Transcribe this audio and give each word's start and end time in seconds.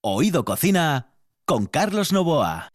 Oído 0.00 0.44
Cocina 0.44 1.14
con 1.44 1.66
Carlos 1.66 2.12
Novoa. 2.12 2.72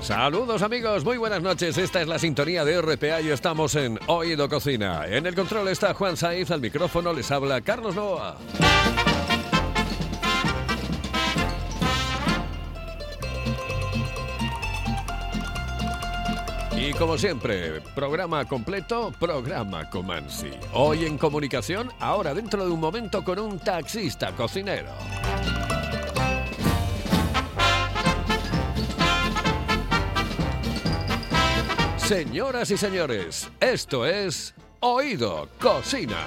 Saludos 0.00 0.62
amigos, 0.62 1.04
muy 1.04 1.16
buenas 1.16 1.42
noches. 1.42 1.78
Esta 1.78 2.02
es 2.02 2.08
la 2.08 2.18
sintonía 2.18 2.64
de 2.64 2.82
RPA 2.82 3.20
y 3.20 3.28
estamos 3.28 3.76
en 3.76 4.00
Oído 4.08 4.48
Cocina. 4.48 5.06
En 5.06 5.26
el 5.26 5.36
control 5.36 5.68
está 5.68 5.94
Juan 5.94 6.16
Saiz, 6.16 6.50
al 6.50 6.60
micrófono 6.60 7.12
les 7.12 7.30
habla 7.30 7.60
Carlos 7.60 7.94
Novoa. 7.94 8.36
Como 16.98 17.16
siempre, 17.16 17.80
programa 17.94 18.44
completo, 18.44 19.12
programa 19.20 19.88
Comansi. 19.88 20.50
Hoy 20.72 21.04
en 21.04 21.16
comunicación, 21.16 21.90
ahora 22.00 22.34
dentro 22.34 22.64
de 22.64 22.72
un 22.72 22.80
momento 22.80 23.22
con 23.22 23.38
un 23.38 23.58
taxista 23.58 24.32
cocinero. 24.32 24.90
Señoras 31.96 32.70
y 32.70 32.76
señores, 32.76 33.48
esto 33.60 34.04
es 34.04 34.54
Oído 34.80 35.48
Cocina. 35.60 36.26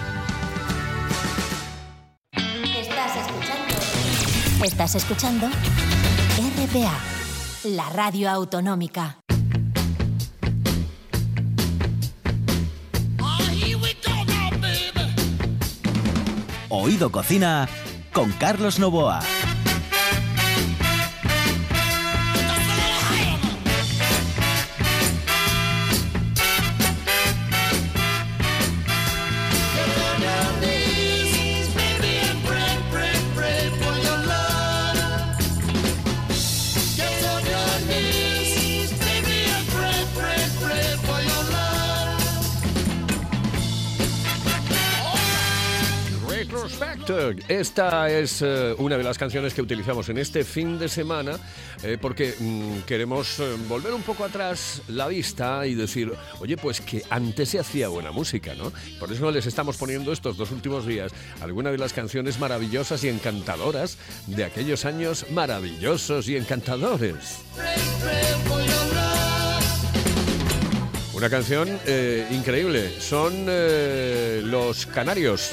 Estás 4.63 4.93
escuchando 4.93 5.47
RPA, 5.47 6.99
la 7.63 7.89
radio 7.89 8.29
autonómica. 8.29 9.17
Oído 16.69 17.11
Cocina 17.11 17.67
con 18.13 18.31
Carlos 18.33 18.77
Novoa. 18.77 19.21
Esta 47.47 48.09
es 48.11 48.41
eh, 48.41 48.75
una 48.77 48.95
de 48.95 49.03
las 49.03 49.17
canciones 49.17 49.55
que 49.55 49.61
utilizamos 49.61 50.07
en 50.09 50.19
este 50.19 50.43
fin 50.43 50.77
de 50.77 50.87
semana 50.87 51.33
eh, 51.83 51.97
porque 51.99 52.35
mm, 52.39 52.81
queremos 52.85 53.39
eh, 53.39 53.55
volver 53.67 53.93
un 53.93 54.03
poco 54.03 54.23
atrás 54.23 54.83
la 54.87 55.07
vista 55.07 55.65
y 55.65 55.73
decir, 55.73 56.13
oye, 56.39 56.57
pues 56.57 56.79
que 56.79 57.03
antes 57.09 57.49
se 57.49 57.59
hacía 57.59 57.87
buena 57.87 58.11
música, 58.11 58.53
¿no? 58.53 58.71
Por 58.99 59.11
eso 59.11 59.31
les 59.31 59.47
estamos 59.47 59.77
poniendo 59.77 60.13
estos 60.13 60.37
dos 60.37 60.51
últimos 60.51 60.85
días 60.85 61.11
algunas 61.41 61.71
de 61.71 61.79
las 61.79 61.91
canciones 61.91 62.39
maravillosas 62.39 63.03
y 63.03 63.09
encantadoras 63.09 63.97
de 64.27 64.43
aquellos 64.43 64.85
años 64.85 65.25
maravillosos 65.31 66.29
y 66.29 66.37
encantadores. 66.37 67.39
Una 71.13 71.29
canción 71.29 71.67
increíble. 72.31 72.99
Son 72.99 73.45
Los 74.49 74.85
Canarios. 74.87 75.51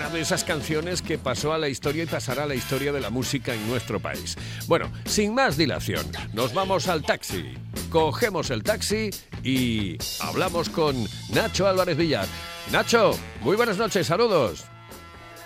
Una 0.00 0.08
de 0.08 0.20
esas 0.22 0.44
canciones 0.44 1.02
que 1.02 1.18
pasó 1.18 1.52
a 1.52 1.58
la 1.58 1.68
historia 1.68 2.04
y 2.04 2.06
pasará 2.06 2.44
a 2.44 2.46
la 2.46 2.54
historia 2.54 2.90
de 2.90 3.02
la 3.02 3.10
música 3.10 3.52
en 3.52 3.68
nuestro 3.68 4.00
país. 4.00 4.34
Bueno, 4.66 4.90
sin 5.04 5.34
más 5.34 5.58
dilación, 5.58 6.06
nos 6.32 6.54
vamos 6.54 6.88
al 6.88 7.02
taxi. 7.02 7.52
Cogemos 7.90 8.48
el 8.48 8.62
taxi 8.62 9.10
y 9.44 9.98
hablamos 10.22 10.70
con 10.70 10.96
Nacho 11.34 11.66
Álvarez 11.66 11.98
Villar. 11.98 12.24
Nacho, 12.72 13.10
muy 13.40 13.56
buenas 13.56 13.76
noches, 13.76 14.06
saludos. 14.06 14.64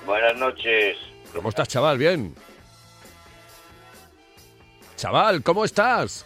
Buenas 0.07 0.37
noches. 0.37 0.99
¿Cómo 1.33 1.49
estás, 1.49 1.67
chaval? 1.67 1.99
¿Bien? 1.99 2.33
Chaval, 4.95 5.43
¿cómo 5.43 5.65
estás? 5.65 6.25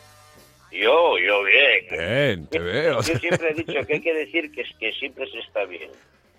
Yo, 0.71 1.17
yo 1.19 1.45
bien. 1.45 1.87
Bien, 1.91 2.47
te 2.49 2.59
veo. 2.59 3.01
Yo 3.01 3.19
siempre 3.19 3.53
he 3.53 3.55
dicho 3.55 3.87
que 3.87 3.95
hay 3.95 4.01
que 4.03 4.13
decir 4.13 4.53
que, 4.53 4.65
que 4.79 4.93
siempre 4.93 5.27
se 5.31 5.39
está 5.39 5.65
bien. 5.65 5.91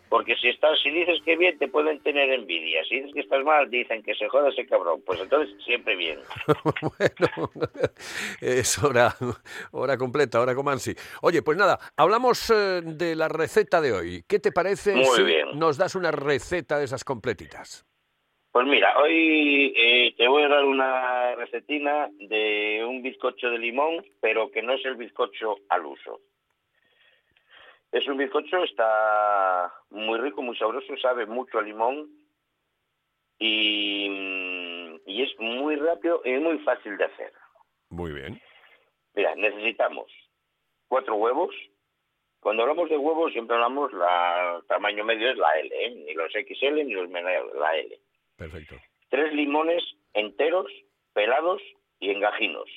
Porque 0.09 0.35
si 0.35 0.49
estás, 0.49 0.79
si 0.81 0.89
dices 0.89 1.19
que 1.23 1.37
bien, 1.37 1.57
te 1.59 1.67
pueden 1.67 1.99
tener 1.99 2.31
envidia. 2.31 2.83
Si 2.85 2.95
dices 2.95 3.13
que 3.13 3.19
estás 3.21 3.43
mal, 3.43 3.69
dicen 3.69 4.01
que 4.01 4.15
se 4.15 4.27
joda 4.27 4.49
ese 4.49 4.65
cabrón. 4.65 5.01
Pues 5.05 5.21
entonces 5.21 5.55
siempre 5.63 5.95
bien. 5.95 6.19
bueno, 6.81 7.51
es 8.41 8.83
hora, 8.83 9.15
hora 9.71 9.97
completa, 9.97 10.41
hora 10.41 10.55
Comansi. 10.55 10.93
Oye, 11.21 11.43
pues 11.43 11.57
nada, 11.57 11.77
hablamos 11.95 12.49
eh, 12.49 12.81
de 12.83 13.15
la 13.15 13.27
receta 13.27 13.81
de 13.81 13.93
hoy. 13.93 14.23
¿Qué 14.27 14.39
te 14.39 14.51
parece 14.51 14.95
Muy 14.95 15.05
si 15.05 15.23
bien. 15.23 15.59
nos 15.59 15.77
das 15.77 15.93
una 15.93 16.11
receta 16.11 16.79
de 16.79 16.85
esas 16.85 17.03
completitas? 17.03 17.85
Pues 18.51 18.65
mira, 18.65 18.97
hoy 18.97 19.73
eh, 19.77 20.15
te 20.17 20.27
voy 20.27 20.41
a 20.41 20.47
dar 20.47 20.65
una 20.65 21.35
recetina 21.35 22.09
de 22.17 22.83
un 22.83 23.03
bizcocho 23.03 23.51
de 23.51 23.59
limón, 23.59 24.03
pero 24.21 24.49
que 24.49 24.63
no 24.63 24.73
es 24.73 24.83
el 24.85 24.95
bizcocho 24.95 25.57
al 25.69 25.85
uso. 25.85 26.19
Es 27.91 28.07
un 28.07 28.17
bizcocho, 28.17 28.63
está 28.63 29.73
muy 29.89 30.19
rico, 30.19 30.41
muy 30.41 30.55
sabroso, 30.57 30.95
sabe 30.97 31.25
mucho 31.25 31.57
a 31.57 31.63
limón 31.63 32.07
y, 33.39 34.05
y 35.05 35.23
es 35.23 35.39
muy 35.39 35.75
rápido 35.75 36.21
y 36.23 36.33
muy 36.33 36.59
fácil 36.59 36.97
de 36.97 37.05
hacer. 37.05 37.33
Muy 37.89 38.13
bien. 38.13 38.39
Mira, 39.15 39.33
necesitamos 39.35 40.11
cuatro 40.87 41.15
huevos. 41.15 41.55
Cuando 42.39 42.63
hablamos 42.63 42.89
de 42.89 42.97
huevos 42.97 43.31
siempre 43.33 43.55
hablamos 43.55 43.91
la 43.91 44.61
tamaño 44.67 45.03
medio 45.03 45.31
es 45.31 45.37
la 45.37 45.59
L, 45.59 45.85
¿eh? 45.85 45.95
ni 45.95 46.13
los 46.13 46.31
XL 46.31 46.75
ni 46.85 46.93
los 46.93 47.09
menores, 47.09 47.41
la 47.55 47.75
L. 47.75 47.99
Perfecto. 48.37 48.75
Tres 49.09 49.33
limones 49.33 49.83
enteros, 50.13 50.71
pelados 51.13 51.61
y 51.99 52.11
engajinos. 52.11 52.69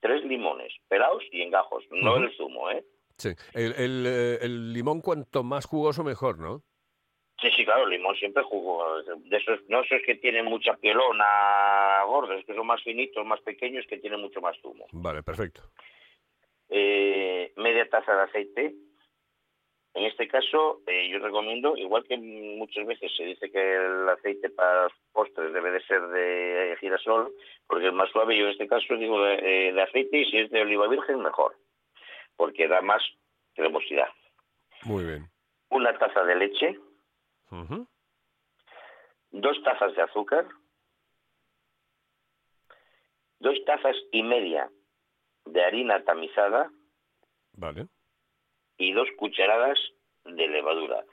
Tres 0.00 0.24
limones, 0.24 0.72
pelados 0.88 1.22
y 1.30 1.42
engajos, 1.42 1.84
no 1.90 2.16
el 2.16 2.34
zumo, 2.36 2.70
¿eh? 2.70 2.84
Sí. 3.22 3.30
El, 3.54 3.72
el, 3.76 4.04
eh, 4.06 4.38
el 4.42 4.72
limón 4.72 5.00
cuanto 5.00 5.42
más 5.44 5.66
jugoso 5.66 6.02
mejor, 6.02 6.38
¿no? 6.38 6.62
Sí, 7.40 7.50
sí, 7.56 7.64
claro, 7.64 7.84
el 7.84 7.90
limón 7.90 8.14
siempre 8.16 8.42
jugo. 8.42 9.02
De 9.02 9.36
esos, 9.36 9.60
no 9.68 9.80
esos 9.82 10.00
que 10.06 10.14
tienen 10.16 10.44
mucha 10.44 10.74
pielona 10.76 12.02
gordos, 12.06 12.44
que 12.46 12.54
son 12.54 12.66
más 12.66 12.82
finitos, 12.82 13.24
más 13.26 13.40
pequeños, 13.40 13.84
que 13.88 13.98
tienen 13.98 14.20
mucho 14.20 14.40
más 14.40 14.56
zumo. 14.60 14.86
Vale, 14.92 15.22
perfecto. 15.22 15.62
eh, 16.68 17.52
media 17.56 17.88
taza 17.88 18.14
de 18.14 18.22
aceite. 18.22 18.74
En 19.94 20.04
este 20.04 20.26
caso, 20.26 20.80
eh, 20.86 21.10
yo 21.10 21.18
recomiendo, 21.18 21.76
igual 21.76 22.04
que 22.04 22.16
muchas 22.16 22.86
veces 22.86 23.12
se 23.14 23.24
dice 23.24 23.50
que 23.50 23.60
el 23.76 24.08
aceite 24.08 24.48
para 24.48 24.88
postres 25.12 25.52
debe 25.52 25.70
de 25.70 25.82
ser 25.82 26.00
de 26.08 26.76
girasol, 26.80 27.30
porque 27.66 27.88
es 27.88 27.92
más 27.92 28.08
suave, 28.10 28.38
yo 28.38 28.46
en 28.46 28.52
este 28.52 28.68
caso 28.68 28.96
digo 28.96 29.22
de, 29.22 29.34
eh, 29.34 29.72
de 29.74 29.82
aceite 29.82 30.16
y 30.16 30.30
si 30.30 30.38
es 30.38 30.50
de 30.50 30.62
oliva 30.62 30.88
virgen, 30.88 31.20
mejor, 31.20 31.56
porque 32.36 32.68
da 32.68 32.80
más 32.80 33.02
cremosidad. 33.54 34.08
Muy 34.84 35.04
bien. 35.04 35.30
Una 35.70 35.96
taza 35.98 36.24
de 36.24 36.34
leche, 36.36 36.78
dos 39.30 39.62
tazas 39.62 39.94
de 39.94 40.02
azúcar, 40.02 40.46
dos 43.40 43.56
tazas 43.64 43.96
y 44.12 44.22
media 44.22 44.70
de 45.44 45.64
harina 45.64 46.04
tamizada, 46.04 46.70
Vale. 47.54 47.88
y 48.76 48.92
dos 48.92 49.08
cucharadas 49.16 49.78
de 50.24 50.48
levadura. 50.48 51.04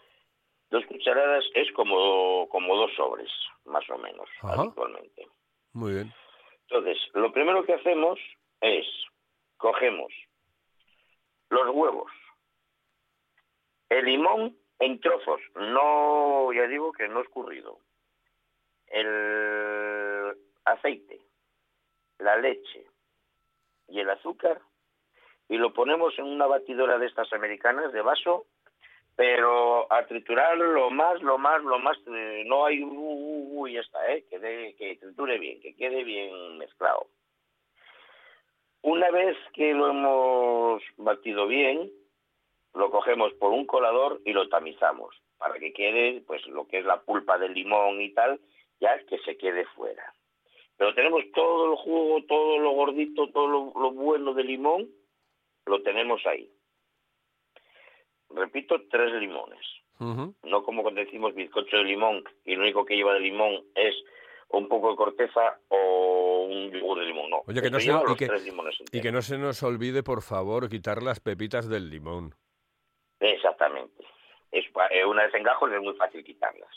Dos 0.69 0.85
cucharadas 0.85 1.43
es 1.55 1.71
como, 1.71 2.47
como 2.49 2.75
dos 2.75 2.91
sobres, 2.95 3.31
más 3.65 3.89
o 3.89 3.97
menos, 3.97 4.29
Ajá. 4.41 4.61
habitualmente. 4.61 5.27
Muy 5.73 5.93
bien. 5.93 6.13
Entonces, 6.67 6.97
lo 7.13 7.31
primero 7.33 7.65
que 7.65 7.73
hacemos 7.73 8.19
es, 8.61 8.85
cogemos 9.57 10.13
los 11.49 11.69
huevos, 11.75 12.11
el 13.89 14.05
limón 14.05 14.55
en 14.79 14.99
trozos, 14.99 15.41
no, 15.55 16.53
ya 16.53 16.67
digo 16.67 16.91
que 16.93 17.07
no 17.07 17.21
escurrido, 17.21 17.79
el 18.87 20.35
aceite, 20.65 21.19
la 22.19 22.37
leche 22.37 22.85
y 23.87 23.99
el 23.99 24.09
azúcar 24.09 24.61
y 25.49 25.57
lo 25.57 25.73
ponemos 25.73 26.17
en 26.19 26.25
una 26.25 26.45
batidora 26.45 26.97
de 26.99 27.07
estas 27.07 27.33
americanas 27.33 27.91
de 27.91 28.01
vaso, 28.01 28.45
pero 29.15 29.91
a 29.91 30.05
triturar 30.05 30.55
lo 30.57 30.91
más, 30.91 31.21
lo 31.21 31.37
más, 31.37 31.61
lo 31.63 31.79
más, 31.79 31.97
eh, 32.07 32.43
no 32.45 32.65
hay, 32.65 32.83
uh, 32.83 33.59
uh, 33.59 33.67
ya 33.67 33.81
está, 33.81 34.13
¿eh? 34.13 34.23
que, 34.29 34.75
que 34.77 34.95
triture 34.97 35.39
bien, 35.39 35.59
que 35.59 35.75
quede 35.75 36.03
bien 36.03 36.57
mezclado. 36.57 37.07
Una 38.81 39.11
vez 39.11 39.37
que 39.53 39.73
lo 39.73 39.89
hemos 39.89 40.81
batido 40.97 41.47
bien, 41.47 41.91
lo 42.73 42.89
cogemos 42.91 43.33
por 43.33 43.51
un 43.51 43.65
colador 43.65 44.21
y 44.25 44.33
lo 44.33 44.47
tamizamos 44.47 45.15
para 45.37 45.57
que 45.57 45.73
quede 45.73 46.21
pues 46.27 46.45
lo 46.47 46.67
que 46.67 46.79
es 46.79 46.85
la 46.85 47.01
pulpa 47.01 47.37
del 47.37 47.53
limón 47.53 48.01
y 48.01 48.13
tal, 48.13 48.39
ya 48.79 48.97
que 49.05 49.17
se 49.19 49.37
quede 49.37 49.65
fuera. 49.75 50.13
Pero 50.77 50.93
tenemos 50.93 51.23
todo 51.33 51.71
el 51.71 51.77
jugo, 51.77 52.23
todo 52.27 52.59
lo 52.59 52.71
gordito, 52.71 53.29
todo 53.29 53.47
lo, 53.47 53.73
lo 53.75 53.91
bueno 53.91 54.33
del 54.33 54.47
limón, 54.47 54.89
lo 55.65 55.81
tenemos 55.81 56.25
ahí. 56.25 56.49
Repito, 58.29 58.81
tres 58.89 59.11
limones. 59.13 59.65
No 59.99 60.63
como 60.63 60.81
cuando 60.81 61.01
decimos 61.01 61.35
bizcocho 61.35 61.77
de 61.77 61.83
limón 61.83 62.23
y 62.45 62.55
lo 62.55 62.61
único 62.61 62.85
que 62.85 62.95
lleva 62.95 63.15
de 63.15 63.19
limón 63.19 63.65
es 63.75 63.93
un 64.49 64.67
poco 64.67 64.91
de 64.91 64.95
corteza 64.95 65.59
o 65.69 66.45
un 66.49 66.71
yogur 66.71 66.99
de 66.99 67.05
limón. 67.05 67.29
No, 67.29 67.43
Oye, 67.45 67.61
que 67.61 67.69
no, 67.69 67.79
se, 67.79 67.91
y 67.91 69.01
que, 69.01 69.09
y 69.09 69.11
no 69.11 69.21
se 69.21 69.37
nos 69.37 69.61
olvide, 69.63 70.03
por 70.03 70.21
favor, 70.21 70.69
quitar 70.69 71.03
las 71.03 71.19
pepitas 71.19 71.69
del 71.69 71.89
limón. 71.89 72.33
Exactamente. 73.19 74.03
Es, 74.51 74.65
eh, 74.91 75.05
una 75.05 75.25
vez 75.25 75.33
en 75.35 75.43
gajos 75.43 75.71
es 75.71 75.81
muy 75.81 75.95
fácil 75.95 76.23
quitarlas. 76.23 76.73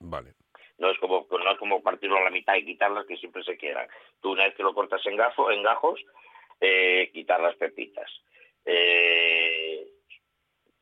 Vale. 0.00 0.34
No 0.76 0.90
es 0.90 0.98
como 0.98 1.26
no 1.30 1.52
es 1.52 1.58
como 1.58 1.82
partirlo 1.82 2.18
a 2.18 2.24
la 2.24 2.30
mitad 2.30 2.56
y 2.56 2.64
quitarlas 2.64 3.06
que 3.06 3.16
siempre 3.16 3.42
se 3.44 3.56
quedan. 3.56 3.88
Tú 4.20 4.32
una 4.32 4.44
vez 4.44 4.54
que 4.54 4.62
lo 4.62 4.74
cortas 4.74 5.04
en 5.06 5.16
gafo, 5.16 5.50
en 5.50 5.62
gajos, 5.62 6.00
eh, 6.60 7.10
quitar 7.12 7.40
las 7.40 7.56
pepitas. 7.56 8.10
Eh, 8.64 9.53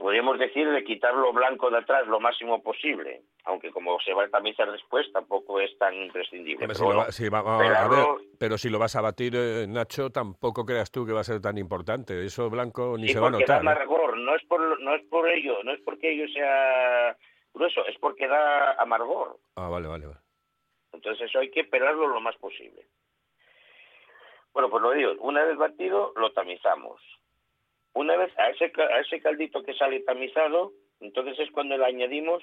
podríamos 0.02 0.38
decir 0.38 0.68
de 0.68 0.82
quitar 0.84 1.14
lo 1.14 1.32
blanco 1.32 1.70
de 1.70 1.78
atrás 1.78 2.06
lo 2.08 2.18
máximo 2.20 2.62
posible, 2.62 3.22
aunque 3.44 3.70
como 3.70 3.98
se 4.00 4.12
va 4.12 4.24
a 4.24 4.28
tamizar 4.28 4.70
después 4.70 5.10
tampoco 5.12 5.60
es 5.60 5.76
tan 5.78 5.94
imprescindible. 5.94 6.66
Pero 6.66 6.74
si 6.74 6.80
lo 6.82 6.86
bueno, 6.86 7.00
va- 7.00 7.12
si 7.12 7.28
va- 7.28 7.38
a- 7.38 7.54
a 7.54 7.58
ver, 7.58 7.68
pelarlo- 7.72 8.20
pero 8.38 8.58
si 8.58 8.68
lo 8.68 8.78
vas 8.78 8.96
a 8.96 9.00
batir, 9.00 9.34
eh, 9.36 9.66
Nacho, 9.68 10.10
tampoco 10.10 10.66
creas 10.66 10.90
tú 10.90 11.06
que 11.06 11.12
va 11.12 11.20
a 11.20 11.24
ser 11.24 11.40
tan 11.40 11.56
importante. 11.56 12.24
Eso 12.24 12.50
blanco 12.50 12.96
ni 12.98 13.06
Sí, 13.06 13.12
se 13.14 13.20
va 13.20 13.28
a 13.28 13.30
porque 13.30 13.44
da 13.46 13.58
notar. 13.60 13.64
¿eh? 13.64 13.78
amargor, 13.78 14.16
no 14.18 14.34
es 14.34 14.44
por 14.44 14.80
no 14.80 14.94
es 14.94 15.02
por 15.04 15.28
ello, 15.28 15.62
no 15.62 15.72
es 15.72 15.80
porque 15.82 16.12
ello 16.12 16.26
sea 16.32 17.16
grueso, 17.54 17.86
es 17.86 17.96
porque 17.98 18.26
da 18.26 18.72
amargor. 18.82 19.38
Ah, 19.56 19.68
vale, 19.68 19.86
vale, 19.88 20.06
vale. 20.06 20.18
Entonces 20.92 21.28
eso 21.28 21.38
hay 21.38 21.50
que 21.50 21.64
pelarlo 21.64 22.08
lo 22.08 22.20
más 22.20 22.36
posible. 22.36 22.86
Bueno, 24.52 24.68
pues 24.68 24.82
lo 24.82 24.90
digo, 24.90 25.12
una 25.20 25.44
vez 25.44 25.56
batido 25.56 26.12
lo 26.16 26.32
tamizamos. 26.32 27.00
Una 27.94 28.16
vez 28.16 28.32
a 28.38 28.50
ese, 28.50 28.72
a 28.80 29.00
ese 29.00 29.20
caldito 29.20 29.62
que 29.62 29.74
sale 29.74 30.00
tamizado, 30.00 30.72
entonces 31.00 31.38
es 31.38 31.50
cuando 31.50 31.76
le 31.76 31.84
añadimos 31.84 32.42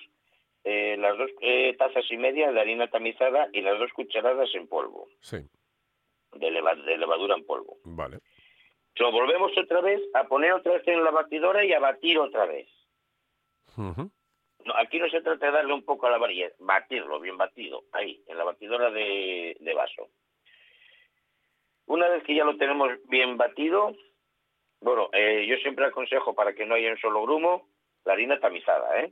eh, 0.64 0.96
las 0.98 1.18
dos 1.18 1.32
eh, 1.42 1.76
tazas 1.78 2.06
y 2.12 2.18
media 2.18 2.52
de 2.52 2.60
harina 2.60 2.88
tamizada 2.90 3.48
y 3.54 3.62
las 3.62 3.80
dos 3.80 3.92
cucharadas 3.94 4.54
en 4.54 4.68
polvo, 4.68 5.08
Sí, 5.22 5.38
de, 6.34 6.52
leva- 6.52 6.76
de 6.76 6.98
levadura 6.98 7.36
en 7.36 7.46
polvo. 7.46 7.78
vale. 7.84 8.20
Lo 8.96 9.12
volvemos 9.14 9.58
otra 9.58 9.80
vez 9.82 10.02
a 10.14 10.26
poner 10.26 10.52
otra 10.52 10.74
vez 10.74 10.88
en 10.88 11.04
la 11.04 11.12
batidora 11.12 11.64
y 11.64 11.72
a 11.72 11.80
batir 11.80 12.20
otra 12.20 12.46
vez. 12.46 12.68
No, 13.78 14.76
aquí 14.76 15.00
no 15.00 15.10
se 15.10 15.22
trata 15.22 15.46
de 15.46 15.52
darle 15.54 15.74
un 15.74 15.84
poco 15.86 16.08
a 16.08 16.12
la 16.12 16.18
varilla, 16.18 16.52
batirlo 16.60 17.20
bien 17.22 17.38
batido, 17.38 17.86
ahí, 17.94 18.22
en 18.28 18.38
la 18.38 18.44
batidora 18.44 18.92
de, 18.92 19.56
de 19.60 19.74
vaso. 19.74 20.10
Una 21.86 22.10
vez 22.10 22.24
que 22.24 22.36
ya 22.36 22.44
lo 22.44 22.58
tenemos 22.58 22.90
bien 23.08 23.38
batido, 23.38 23.96
bueno, 24.82 25.10
eh, 25.14 25.46
yo 25.48 25.58
siempre 25.58 25.86
aconsejo 25.86 26.34
para 26.34 26.54
que 26.54 26.66
no 26.66 26.76
haya 26.76 26.92
un 26.92 26.98
solo 27.00 27.22
grumo, 27.24 27.68
la 28.06 28.14
harina 28.14 28.40
tamizada, 28.40 29.02
¿eh? 29.02 29.12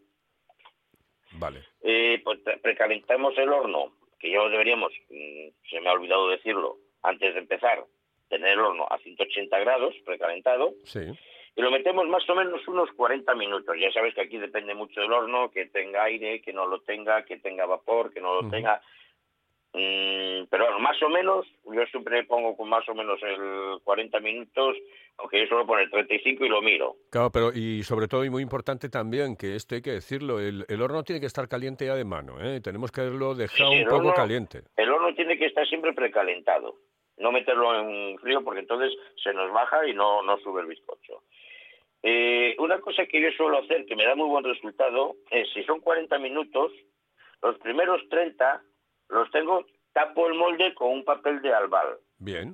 Vale. 1.34 1.64
Eh, 1.82 2.22
pues 2.24 2.40
pre- 2.40 2.58
precalentamos 2.58 3.38
el 3.38 3.50
horno, 3.50 3.94
que 4.20 4.32
ya 4.32 4.38
lo 4.38 4.50
deberíamos, 4.50 4.92
mm, 5.10 5.48
se 5.70 5.82
me 5.82 5.90
ha 5.90 5.94
olvidado 5.94 6.30
decirlo, 6.30 6.78
antes 7.04 7.34
de 7.34 7.40
empezar, 7.40 7.84
tener 8.30 8.54
el 8.54 8.60
horno 8.60 8.88
a 8.90 8.98
180 9.00 9.60
grados, 9.60 9.94
precalentado, 10.06 10.74
Sí. 10.86 11.00
y 11.56 11.62
lo 11.62 11.70
metemos 11.72 12.08
más 12.08 12.28
o 12.30 12.36
menos 12.36 12.66
unos 12.68 12.92
40 12.94 13.36
minutos. 13.36 13.76
Ya 13.80 13.92
sabes 13.92 14.14
que 14.16 14.22
aquí 14.22 14.38
depende 14.38 14.74
mucho 14.74 15.02
del 15.02 15.12
horno, 15.14 15.52
que 15.52 15.66
tenga 15.68 16.04
aire, 16.04 16.42
que 16.42 16.54
no 16.54 16.66
lo 16.66 16.80
tenga, 16.82 17.24
que 17.26 17.38
tenga 17.38 17.66
vapor, 17.66 18.12
que 18.14 18.22
no 18.22 18.42
lo 18.42 18.50
tenga. 18.50 18.82
Mm, 19.80 20.48
pero 20.50 20.64
bueno, 20.66 20.80
más 20.80 21.02
o 21.04 21.10
menos, 21.10 21.46
yo 21.66 21.86
siempre 21.92 22.24
pongo 22.24 22.58
con 22.58 22.68
más 22.68 22.88
o 22.90 22.96
menos 22.96 23.20
el 23.22 23.80
40 23.84 24.20
minutos, 24.22 24.76
aunque 25.18 25.40
yo 25.42 25.46
suelo 25.48 25.68
poner 25.68 25.90
35 25.92 26.46
y 26.46 26.50
lo 26.50 26.62
miro. 26.64 26.96
Claro, 27.12 27.30
pero 27.32 27.52
y 27.54 27.84
sobre 27.84 28.08
todo 28.08 28.26
y 28.26 28.30
muy 28.32 28.42
importante 28.42 28.90
también, 28.90 29.36
que 29.38 29.56
esto 29.56 29.76
hay 29.76 29.82
que 29.84 29.92
decirlo, 29.92 30.40
el, 30.40 30.66
el 30.68 30.82
horno 30.82 31.04
tiene 31.04 31.20
que 31.20 31.28
estar 31.28 31.48
caliente 31.48 31.86
ya 31.86 31.96
de 31.96 32.06
mano, 32.06 32.42
¿eh? 32.42 32.60
Tenemos 32.62 32.92
que 32.92 33.02
haberlo 33.02 33.36
dejado 33.36 33.72
Sí, 33.72 33.78
un 33.80 33.84
poco 33.86 33.96
horno- 34.08 34.14
caliente. 34.16 34.62
El 34.76 34.90
horno 34.90 35.14
tiene 35.14 35.38
que 35.38 35.46
estar 35.46 35.68
siempre 35.68 35.94
precalentado, 35.94 36.76
no 37.18 37.32
meterlo 37.32 37.76
en 37.80 38.18
frío 38.20 38.44
porque 38.44 38.62
entonces 38.62 38.92
se 39.24 39.32
nos 39.34 39.52
baja 39.54 39.88
y 39.88 39.94
no, 39.94 40.24
no 40.24 40.38
sube 40.40 40.62
el 40.62 40.68
bizcocho. 40.68 41.22
Eh, 42.04 42.56
una 42.60 42.80
cosa 42.80 43.06
que 43.06 43.22
yo 43.22 43.30
suelo 43.32 43.58
hacer 43.60 43.86
que 43.86 43.96
me 43.96 44.06
da 44.06 44.16
muy 44.16 44.28
buen 44.30 44.44
resultado 44.44 45.16
es 45.32 45.48
si 45.54 45.64
son 45.64 45.80
40 45.82 46.18
minutos, 46.20 46.72
los 47.42 47.58
primeros 47.60 48.02
30 48.10 48.62
los 49.10 49.30
tengo, 49.32 49.66
tapo 49.94 50.28
el 50.28 50.36
molde 50.36 50.74
con 50.74 50.92
un 50.92 51.04
papel 51.04 51.42
de 51.42 51.54
albal 51.54 51.98
Bien. 52.20 52.54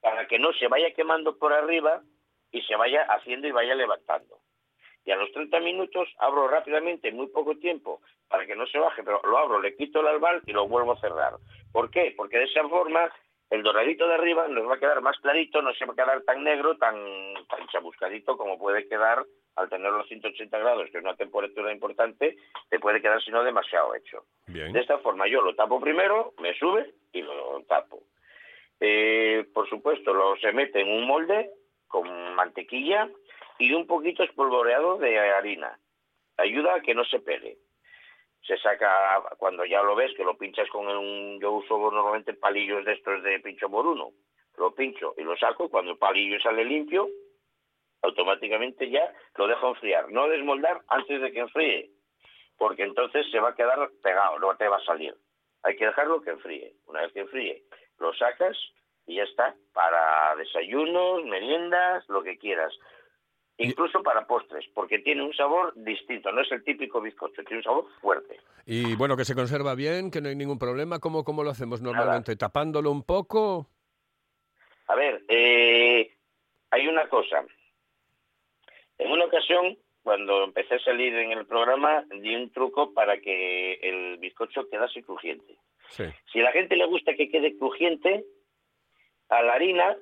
para 0.00 0.26
que 0.26 0.38
no 0.38 0.52
se 0.52 0.68
vaya 0.68 0.92
quemando 0.94 1.38
por 1.38 1.52
arriba 1.52 2.02
y 2.50 2.62
se 2.62 2.76
vaya 2.76 3.02
haciendo 3.04 3.46
y 3.48 3.52
vaya 3.52 3.74
levantando. 3.74 4.38
Y 5.04 5.10
a 5.10 5.16
los 5.16 5.32
30 5.32 5.58
minutos 5.60 6.08
abro 6.18 6.46
rápidamente, 6.48 7.08
en 7.08 7.16
muy 7.16 7.26
poco 7.28 7.56
tiempo, 7.56 8.00
para 8.28 8.46
que 8.46 8.54
no 8.54 8.66
se 8.66 8.78
baje, 8.78 9.02
pero 9.02 9.20
lo 9.24 9.38
abro, 9.38 9.60
le 9.60 9.74
quito 9.74 10.00
el 10.00 10.06
albal 10.06 10.42
y 10.46 10.52
lo 10.52 10.68
vuelvo 10.68 10.92
a 10.92 11.00
cerrar. 11.00 11.34
¿Por 11.72 11.90
qué? 11.90 12.14
Porque 12.16 12.38
de 12.38 12.44
esa 12.44 12.68
forma 12.68 13.10
el 13.50 13.62
doradito 13.62 14.06
de 14.06 14.14
arriba 14.14 14.46
nos 14.48 14.68
va 14.68 14.76
a 14.76 14.78
quedar 14.78 15.00
más 15.02 15.18
clarito, 15.18 15.60
no 15.60 15.74
se 15.74 15.84
va 15.84 15.92
a 15.92 15.96
quedar 15.96 16.22
tan 16.22 16.44
negro, 16.44 16.76
tan, 16.76 16.94
tan 17.48 17.66
chamuscadito 17.68 18.36
como 18.36 18.58
puede 18.58 18.88
quedar 18.88 19.24
al 19.56 19.68
tenerlo 19.68 20.00
a 20.00 20.06
180 20.06 20.58
grados, 20.58 20.90
que 20.90 20.98
es 20.98 21.04
una 21.04 21.16
temperatura 21.16 21.72
importante, 21.72 22.36
te 22.68 22.80
puede 22.80 23.00
quedar 23.00 23.22
si 23.22 23.30
no 23.30 23.44
demasiado 23.44 23.94
hecho. 23.94 24.24
Bien. 24.46 24.72
De 24.72 24.80
esta 24.80 24.98
forma 24.98 25.28
yo 25.28 25.42
lo 25.42 25.54
tapo 25.54 25.80
primero, 25.80 26.32
me 26.38 26.54
sube 26.54 26.94
y 27.12 27.22
lo 27.22 27.62
tapo. 27.68 28.02
Eh, 28.80 29.46
por 29.54 29.68
supuesto, 29.68 30.12
lo 30.12 30.36
se 30.38 30.52
mete 30.52 30.80
en 30.80 30.88
un 30.88 31.06
molde 31.06 31.50
con 31.86 32.34
mantequilla 32.34 33.08
y 33.58 33.72
un 33.72 33.86
poquito 33.86 34.24
espolvoreado 34.24 34.98
de 34.98 35.18
harina. 35.18 35.78
Ayuda 36.36 36.74
a 36.74 36.80
que 36.80 36.94
no 36.94 37.04
se 37.04 37.20
pegue. 37.20 37.58
Se 38.44 38.56
saca, 38.58 39.22
cuando 39.38 39.64
ya 39.64 39.82
lo 39.82 39.94
ves, 39.94 40.12
que 40.16 40.24
lo 40.24 40.36
pinchas 40.36 40.68
con 40.68 40.88
un... 40.88 41.38
Yo 41.40 41.52
uso 41.52 41.78
normalmente 41.78 42.34
palillos 42.34 42.84
de 42.84 42.94
estos 42.94 43.22
de 43.22 43.38
pincho 43.38 43.70
por 43.70 43.86
uno. 43.86 44.10
Lo 44.56 44.74
pincho 44.74 45.14
y 45.16 45.22
lo 45.22 45.36
saco. 45.36 45.68
Cuando 45.68 45.92
el 45.92 45.98
palillo 45.98 46.40
sale 46.40 46.64
limpio, 46.64 47.08
automáticamente 48.02 48.90
ya 48.90 49.12
lo 49.36 49.46
dejo 49.46 49.70
enfriar. 49.70 50.10
No 50.10 50.28
desmoldar 50.28 50.82
antes 50.88 51.20
de 51.20 51.32
que 51.32 51.40
enfríe, 51.40 51.90
porque 52.58 52.82
entonces 52.82 53.26
se 53.30 53.40
va 53.40 53.50
a 53.50 53.54
quedar 53.54 53.90
pegado, 54.02 54.38
no 54.38 54.54
te 54.56 54.68
va 54.68 54.76
a 54.76 54.84
salir. 54.84 55.14
Hay 55.62 55.76
que 55.76 55.86
dejarlo 55.86 56.20
que 56.20 56.30
enfríe. 56.30 56.74
Una 56.86 57.02
vez 57.02 57.12
que 57.12 57.20
enfríe, 57.20 57.62
lo 57.98 58.12
sacas 58.14 58.56
y 59.06 59.16
ya 59.16 59.22
está. 59.22 59.54
Para 59.72 60.34
desayunos, 60.36 61.24
meriendas, 61.24 62.08
lo 62.08 62.22
que 62.22 62.36
quieras. 62.36 62.72
Incluso 63.58 64.02
para 64.02 64.26
postres, 64.26 64.64
porque 64.74 64.98
tiene 64.98 65.22
un 65.22 65.32
sabor 65.34 65.72
distinto. 65.76 66.32
No 66.32 66.40
es 66.40 66.50
el 66.50 66.64
típico 66.64 67.00
bizcocho, 67.00 67.42
tiene 67.44 67.58
un 67.58 67.62
sabor 67.62 67.86
fuerte. 68.00 68.40
Y 68.66 68.96
bueno, 68.96 69.16
que 69.16 69.24
se 69.24 69.34
conserva 69.34 69.74
bien, 69.74 70.10
que 70.10 70.20
no 70.20 70.28
hay 70.28 70.36
ningún 70.36 70.58
problema. 70.58 70.98
¿Cómo, 70.98 71.22
cómo 71.22 71.44
lo 71.44 71.50
hacemos 71.50 71.80
normalmente? 71.80 72.34
¿Tapándolo 72.34 72.90
un 72.90 73.04
poco? 73.04 73.68
A 74.88 74.94
ver, 74.96 75.22
eh, 75.28 76.16
hay 76.70 76.88
una 76.88 77.08
cosa. 77.08 77.44
En 78.98 79.10
una 79.10 79.24
ocasión, 79.24 79.76
cuando 80.02 80.44
empecé 80.44 80.76
a 80.76 80.84
salir 80.84 81.14
en 81.14 81.32
el 81.32 81.46
programa, 81.46 82.04
di 82.10 82.34
un 82.34 82.50
truco 82.50 82.92
para 82.92 83.18
que 83.18 83.74
el 83.74 84.18
bizcocho 84.18 84.68
quedase 84.68 85.02
crujiente. 85.02 85.56
Sí. 85.88 86.04
Si 86.32 86.40
a 86.40 86.44
la 86.44 86.52
gente 86.52 86.76
le 86.76 86.86
gusta 86.86 87.14
que 87.14 87.28
quede 87.28 87.56
crujiente, 87.56 88.24
a 89.28 89.42
la 89.42 89.54
harina, 89.54 89.96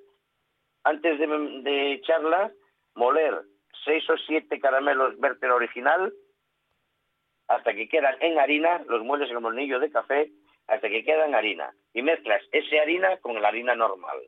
antes 0.85 1.19
de, 1.19 1.27
de 1.27 1.93
echarla, 1.93 2.53
moler 2.95 3.43
seis 3.85 4.09
o 4.11 4.17
siete 4.17 4.61
caramelos 4.61 5.15
Werther 5.19 5.51
original 5.51 6.13
hasta 7.49 7.75
que 7.75 7.89
quedan 7.89 8.17
en 8.21 8.39
harina, 8.39 8.83
los 8.89 9.03
mueles 9.03 9.29
en 9.29 9.37
el 9.37 9.43
molnillo 9.43 9.81
de 9.81 9.91
café, 9.91 10.31
hasta 10.69 10.89
que 10.89 11.05
quedan 11.05 11.35
harina. 11.35 11.75
Y 11.93 12.03
mezclas 12.03 12.43
esa 12.53 12.83
harina 12.83 13.17
con 13.17 13.43
la 13.43 13.49
harina 13.49 13.75
normal. 13.75 14.19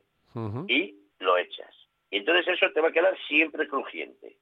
Y 0.67 0.95
lo 1.19 1.37
echas. 1.37 1.73
Y 2.09 2.17
entonces 2.17 2.47
eso 2.53 2.69
te 2.73 2.81
va 2.81 2.89
a 2.89 2.91
quedar 2.91 3.17
siempre 3.29 3.67
crujiente. 3.67 4.35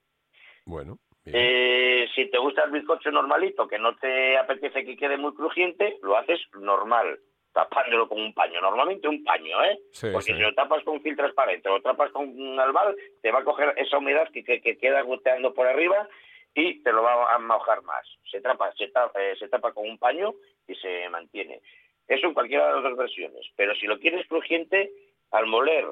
Bueno. 0.65 0.97
Eh, 1.25 2.07
si 2.15 2.29
te 2.29 2.37
gusta 2.39 2.63
el 2.63 2.71
bizcocho 2.71 3.11
normalito, 3.11 3.67
que 3.67 3.77
no 3.77 3.95
te 3.95 4.37
apetece 4.37 4.83
que 4.83 4.97
quede 4.97 5.17
muy 5.17 5.33
crujiente, 5.33 5.97
lo 6.01 6.17
haces 6.17 6.39
normal, 6.53 7.19
tapándolo 7.53 8.07
con 8.07 8.19
un 8.19 8.33
paño. 8.33 8.59
Normalmente 8.59 9.07
un 9.07 9.23
paño, 9.23 9.63
¿eh? 9.63 9.79
Porque 10.11 10.33
si 10.33 10.33
lo 10.33 10.53
tapas 10.53 10.83
con 10.83 10.95
un 10.95 11.01
fil 11.01 11.15
transparente 11.15 11.69
o 11.69 11.73
lo 11.73 11.81
tapas 11.81 12.11
con 12.11 12.27
un 12.27 12.59
albal, 12.59 12.95
te 13.21 13.31
va 13.31 13.39
a 13.39 13.43
coger 13.43 13.73
esa 13.77 13.97
humedad 13.97 14.29
que, 14.31 14.43
que, 14.43 14.77
queda 14.77 15.01
goteando 15.01 15.53
por 15.53 15.67
arriba 15.67 16.07
y 16.55 16.81
te 16.81 16.91
lo 16.91 17.03
va 17.03 17.33
a 17.33 17.39
mojar 17.39 17.83
más. 17.83 18.05
Se, 18.29 18.41
tapa, 18.41 18.71
se, 18.73 18.87
tapa, 18.87 19.21
eh, 19.21 19.35
se 19.37 19.47
tapa 19.47 19.73
con 19.73 19.87
un 19.87 19.97
paño 19.99 20.33
y 20.67 20.75
se 20.75 21.07
mantiene. 21.09 21.61
Eso 22.07 22.27
en 22.27 22.33
cualquiera 22.33 22.67
de 22.67 22.73
las 22.73 22.83
dos 22.83 22.97
versiones. 22.97 23.45
Pero 23.55 23.75
si 23.75 23.85
lo 23.85 23.99
quieres 23.99 24.27
crujiente, 24.27 24.91
al 25.31 25.45
moler 25.45 25.85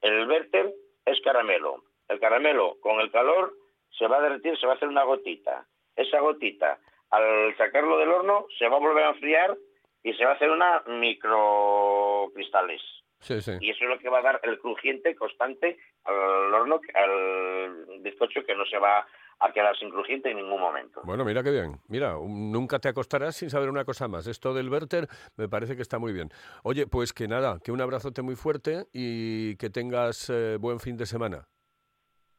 el 0.00 0.26
vérter 0.26 0.74
es 1.06 1.20
caramelo. 1.22 1.84
El 2.08 2.20
caramelo 2.20 2.76
con 2.80 3.00
el 3.00 3.10
calor 3.10 3.54
se 3.98 4.06
va 4.06 4.18
a 4.18 4.22
derretir, 4.22 4.58
se 4.58 4.66
va 4.66 4.72
a 4.72 4.76
hacer 4.76 4.88
una 4.88 5.04
gotita. 5.04 5.66
Esa 5.96 6.20
gotita, 6.20 6.78
al 7.10 7.56
sacarlo 7.56 7.98
del 7.98 8.10
horno, 8.10 8.46
se 8.58 8.68
va 8.68 8.76
a 8.76 8.80
volver 8.80 9.04
a 9.04 9.10
enfriar 9.10 9.56
y 10.02 10.12
se 10.14 10.24
va 10.24 10.32
a 10.32 10.34
hacer 10.34 10.50
una 10.50 10.82
microcristales. 10.86 12.82
Sí, 13.20 13.40
sí. 13.40 13.52
Y 13.60 13.70
eso 13.70 13.84
es 13.84 13.90
lo 13.90 13.98
que 13.98 14.10
va 14.10 14.18
a 14.18 14.22
dar 14.22 14.40
el 14.42 14.58
crujiente 14.58 15.14
constante 15.14 15.78
al 16.04 16.52
horno, 16.52 16.80
al 16.94 18.00
bizcocho 18.02 18.44
que 18.44 18.54
no 18.54 18.66
se 18.66 18.78
va 18.78 19.06
a 19.40 19.52
quedar 19.52 19.76
sin 19.78 19.90
crujiente 19.90 20.30
en 20.30 20.36
ningún 20.36 20.60
momento. 20.60 21.00
Bueno, 21.04 21.24
mira 21.24 21.42
qué 21.42 21.50
bien. 21.50 21.80
Mira, 21.88 22.16
nunca 22.20 22.78
te 22.78 22.88
acostarás 22.88 23.36
sin 23.36 23.50
saber 23.50 23.70
una 23.70 23.84
cosa 23.84 24.08
más. 24.08 24.26
Esto 24.26 24.52
del 24.52 24.68
Werther 24.68 25.08
me 25.36 25.48
parece 25.48 25.76
que 25.76 25.82
está 25.82 25.98
muy 25.98 26.12
bien. 26.12 26.30
Oye, 26.62 26.86
pues 26.86 27.12
que 27.12 27.26
nada, 27.26 27.58
que 27.64 27.72
un 27.72 27.80
abrazote 27.80 28.22
muy 28.22 28.36
fuerte 28.36 28.86
y 28.92 29.56
que 29.56 29.70
tengas 29.70 30.28
eh, 30.30 30.56
buen 30.60 30.80
fin 30.80 30.96
de 30.96 31.06
semana. 31.06 31.48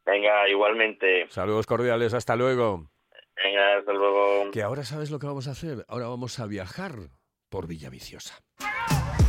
Venga, 0.06 0.48
igualmente. 0.48 1.26
Saludos 1.28 1.66
cordiales, 1.66 2.14
hasta 2.14 2.36
luego. 2.36 2.90
Venga, 3.36 3.78
hasta 3.78 3.92
luego. 3.92 4.50
Que 4.52 4.62
ahora 4.62 4.84
sabes 4.84 5.10
lo 5.10 5.18
que 5.18 5.26
vamos 5.26 5.48
a 5.48 5.50
hacer. 5.50 5.84
Ahora 5.88 6.06
vamos 6.06 6.38
a 6.38 6.46
viajar 6.46 6.92
por 7.50 7.66
Villaviciosa. 7.66 8.42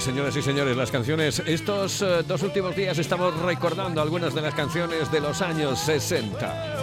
Señoras 0.00 0.36
y 0.36 0.42
señores, 0.42 0.76
las 0.76 0.90
canciones. 0.90 1.42
Estos 1.46 2.02
eh, 2.02 2.22
dos 2.26 2.42
últimos 2.42 2.74
días 2.76 2.98
estamos 2.98 3.34
recordando 3.40 4.00
algunas 4.00 4.34
de 4.34 4.42
las 4.42 4.54
canciones 4.54 5.10
de 5.10 5.20
los 5.20 5.42
años 5.42 5.78
60. 5.80 6.76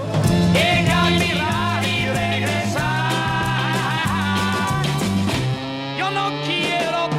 Yo 5.98 6.12
no 6.12 6.31
quiero 6.45 7.10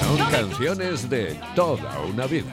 Son 0.00 0.30
canciones 0.30 1.08
de 1.08 1.40
toda 1.54 1.98
una 2.00 2.26
vida. 2.26 2.52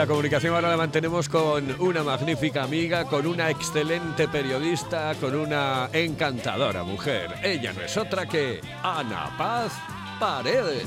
La 0.00 0.06
comunicación 0.06 0.54
ahora 0.54 0.70
la 0.70 0.78
mantenemos 0.78 1.28
con 1.28 1.78
una 1.78 2.02
magnífica 2.02 2.62
amiga, 2.62 3.04
con 3.04 3.26
una 3.26 3.50
excelente 3.50 4.28
periodista, 4.28 5.14
con 5.20 5.34
una 5.34 5.90
encantadora 5.92 6.82
mujer. 6.84 7.34
Ella 7.42 7.74
no 7.74 7.82
es 7.82 7.94
otra 7.98 8.24
que 8.24 8.62
Ana 8.82 9.30
Paz 9.36 9.72
Paredes. 10.18 10.86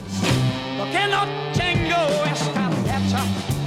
Porque 0.79 1.07
no 1.11 1.25
tengo 1.53 2.25
esta 2.25 2.71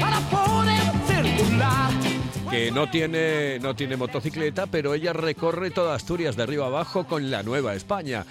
para 0.01 0.19
poder 0.31 0.83
circular 1.07 2.16
que 2.51 2.71
no 2.71 2.91
tiene, 2.91 3.59
no 3.59 3.75
tiene 3.75 3.97
motocicleta, 3.97 4.67
pero 4.67 4.95
ella 4.95 5.13
recorre 5.13 5.71
toda 5.71 5.95
Asturias 5.95 6.37
de 6.37 6.43
arriba 6.43 6.67
abajo 6.67 7.07
con 7.07 7.31
la 7.31 7.43
Nueva 7.43 7.75
España. 7.75 8.25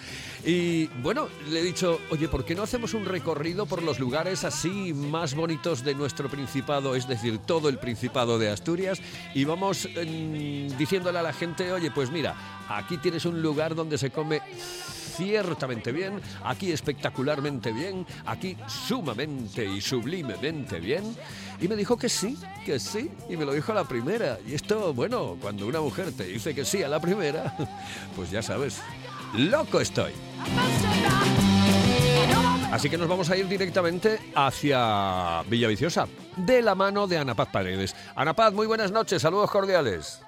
Y 0.46 0.88
bueno, 1.02 1.28
le 1.50 1.60
he 1.60 1.64
dicho, 1.64 2.00
oye, 2.12 2.28
¿por 2.28 2.46
qué 2.46 2.54
no 2.54 2.64
hacemos 2.64 2.94
un 2.94 3.06
recorrido 3.06 3.66
por 3.66 3.82
los 3.82 4.00
lugares 4.00 4.44
así 4.44 4.94
más 4.94 5.34
bonitos 5.34 5.84
de 5.84 5.96
nuestro 5.96 6.30
Principado, 6.30 6.96
es 6.96 7.08
decir, 7.08 7.40
todo 7.40 7.70
el 7.70 7.80
Principado 7.80 8.38
de 8.38 8.50
Asturias? 8.50 9.02
Y 9.34 9.44
vamos 9.44 9.88
mm, 9.88 10.78
diciéndole 10.78 11.20
a 11.20 11.24
la 11.24 11.34
gente, 11.34 11.72
oye, 11.72 11.90
pues 11.92 12.12
mira, 12.12 12.36
aquí 12.70 12.98
tienes 12.98 13.26
un 13.26 13.42
lugar 13.42 13.76
donde 13.76 13.98
se 13.98 14.12
come 14.12 14.42
ciertamente 15.16 15.92
bien, 15.92 16.22
aquí 16.44 16.72
espectacularmente 16.72 17.72
bien, 17.72 18.06
aquí 18.26 18.58
sumamente 18.68 19.66
y 19.66 19.82
sublimemente 19.82 20.80
bien. 20.80 21.16
Y 21.60 21.68
me 21.68 21.76
dijo 21.76 21.98
que 21.98 22.10
sí, 22.10 22.38
que 22.66 22.80
sí, 22.80 23.10
y 23.30 23.38
me 23.38 23.46
lo 23.46 23.54
dijo 23.54 23.72
a 23.72 23.76
la 23.76 23.86
primera. 23.86 24.38
Y 24.46 24.54
esto, 24.54 24.94
bueno, 24.94 25.38
cuando 25.42 25.68
una 25.68 25.82
mujer 25.82 26.12
te 26.12 26.26
dice 26.26 26.54
que 26.54 26.66
sí 26.66 26.84
a 26.84 26.90
la 26.90 27.00
primera, 27.00 27.56
pues 28.16 28.32
ya 28.32 28.42
sabes, 28.42 28.82
loco 29.34 29.80
estoy. 29.80 30.12
Así 32.72 32.90
que 32.90 32.98
nos 32.98 33.08
vamos 33.08 33.30
a 33.30 33.38
ir 33.38 33.48
directamente 33.48 34.20
hacia 34.36 35.44
Villaviciosa, 35.44 36.08
de 36.36 36.62
la 36.62 36.76
mano 36.76 37.08
de 37.08 37.18
Ana 37.18 37.34
Paz 37.34 37.48
Paredes. 37.52 37.96
Ana 38.16 38.34
Paz, 38.34 38.54
muy 38.54 38.68
buenas 38.68 38.92
noches, 38.92 39.22
saludos 39.22 39.50
cordiales. 39.50 40.25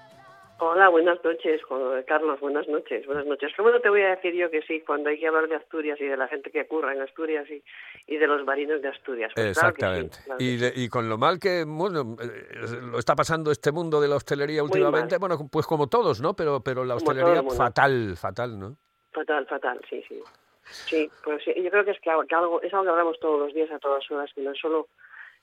Hola, 0.60 0.90
buenas 0.90 1.24
noches, 1.24 1.62
Carlos, 2.08 2.40
buenas 2.40 2.68
noches, 2.68 3.06
buenas 3.06 3.28
noches. 3.28 3.52
Primero 3.56 3.80
te 3.80 3.90
voy 3.90 4.02
a 4.02 4.16
decir 4.16 4.34
yo 4.34 4.50
que 4.50 4.64
sí, 4.64 4.82
cuando 4.82 5.10
hay 5.10 5.20
que 5.20 5.28
hablar 5.28 5.48
de 5.48 5.56
Asturias 5.56 6.02
y 6.02 6.06
de 6.06 6.18
la 6.18 6.28
gente 6.28 6.50
que 6.50 6.62
ocurra 6.62 6.94
en 6.94 7.02
Asturias 7.02 7.46
y, 7.50 7.64
y 8.08 8.18
de 8.18 8.26
los 8.26 8.44
marinos 8.44 8.82
de 8.82 8.88
Asturias. 8.88 9.32
Pues 9.36 9.50
Exactamente. 9.50 10.18
y, 10.40 10.84
y, 10.84 10.90
con 10.90 11.08
lo 11.10 11.20
mal 11.20 11.40
que 11.40 11.64
bueno, 11.64 12.16
eh, 12.20 12.82
lo 12.92 12.98
está 12.98 13.16
pasando 13.16 13.52
este 13.52 13.72
mundo 13.72 14.02
de 14.02 14.08
la 14.08 14.16
hostelería 14.16 14.64
últimamente, 14.64 15.18
bueno, 15.18 15.38
pues 15.52 15.68
como 15.68 15.88
todos, 15.88 16.22
¿no? 16.22 16.36
Pero, 16.36 16.62
pero 16.62 16.84
la 16.84 16.96
hostelería 16.96 17.44
fatal, 17.44 18.16
fatal, 18.18 18.58
¿no? 18.58 18.78
Fatal, 19.12 19.46
fatal, 19.46 19.80
sí, 19.88 20.04
sí. 20.08 20.22
Sí, 20.70 21.10
pues 21.24 21.44
yo 21.46 21.70
creo 21.70 21.86
que 21.86 21.92
es 21.92 22.00
que 22.02 22.10
algo, 22.10 22.62
es 22.62 22.74
algo 22.74 22.84
que 22.84 22.90
hablamos 22.90 23.20
todos 23.20 23.40
los 23.40 23.54
días 23.54 23.72
a 23.72 23.80
todas 23.80 24.10
horas, 24.12 24.32
que 24.34 24.42
no 24.42 24.52
es 24.52 24.60
solo 24.60 24.88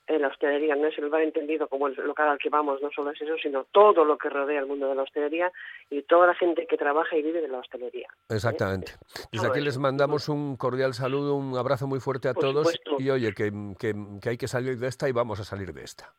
en 0.07 0.21
la 0.21 0.27
hostelería, 0.27 0.75
no 0.75 0.87
es 0.87 0.97
el 0.99 1.09
bar 1.09 1.21
entendido 1.23 1.67
como 1.67 1.87
el 1.87 1.95
local 1.95 2.27
al 2.29 2.37
que 2.37 2.49
vamos, 2.49 2.81
no 2.81 2.91
solo 2.91 3.11
es 3.11 3.21
eso, 3.21 3.35
sino 3.41 3.63
todo 3.71 4.05
lo 4.05 4.17
que 4.17 4.29
rodea 4.29 4.59
el 4.59 4.67
mundo 4.67 4.87
de 4.87 4.95
la 4.95 5.01
hostelería 5.01 5.51
y 5.89 6.03
toda 6.03 6.27
la 6.27 6.35
gente 6.35 6.67
que 6.67 6.77
trabaja 6.77 7.15
y 7.17 7.23
vive 7.23 7.41
de 7.41 7.47
la 7.47 7.57
hostelería. 7.59 8.07
Exactamente. 8.29 8.93
Desde 9.31 9.47
aquí 9.47 9.61
les 9.61 9.77
mandamos 9.79 10.29
un 10.29 10.57
cordial 10.57 10.93
saludo, 10.93 11.35
un 11.35 11.57
abrazo 11.57 11.87
muy 11.87 11.99
fuerte 11.99 12.29
a 12.29 12.33
Por 12.33 12.43
todos 12.43 12.67
supuesto. 12.71 12.95
y 12.99 13.09
oye, 13.09 13.33
que, 13.33 13.51
que- 13.79 13.95
que 14.21 14.29
hay 14.29 14.37
que 14.37 14.47
salir 14.47 14.77
de 14.77 14.87
esta 14.87 15.09
y 15.09 15.11
vamos 15.11 15.39
a 15.39 15.43
salir 15.43 15.73
de 15.73 15.83
esta. 15.83 16.13